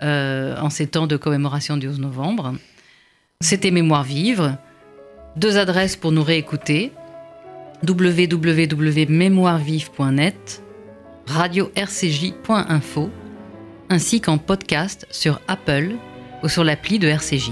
en 0.00 0.70
ces 0.70 0.86
temps 0.86 1.08
de 1.08 1.16
commémoration 1.16 1.76
du 1.76 1.88
11 1.88 1.98
novembre. 1.98 2.54
C'était 3.40 3.72
Mémoire 3.72 4.04
vive. 4.04 4.56
Deux 5.36 5.58
adresses 5.58 5.96
pour 5.96 6.12
nous 6.12 6.22
réécouter 6.22 6.92
www.mémoirevive.net, 7.86 10.62
radio-rcj.info, 11.26 13.10
ainsi 13.90 14.22
qu'en 14.22 14.38
podcast 14.38 15.06
sur 15.10 15.42
Apple 15.46 15.96
ou 16.42 16.48
sur 16.48 16.64
l'appli 16.64 16.98
de 16.98 17.08
RCJ. 17.08 17.50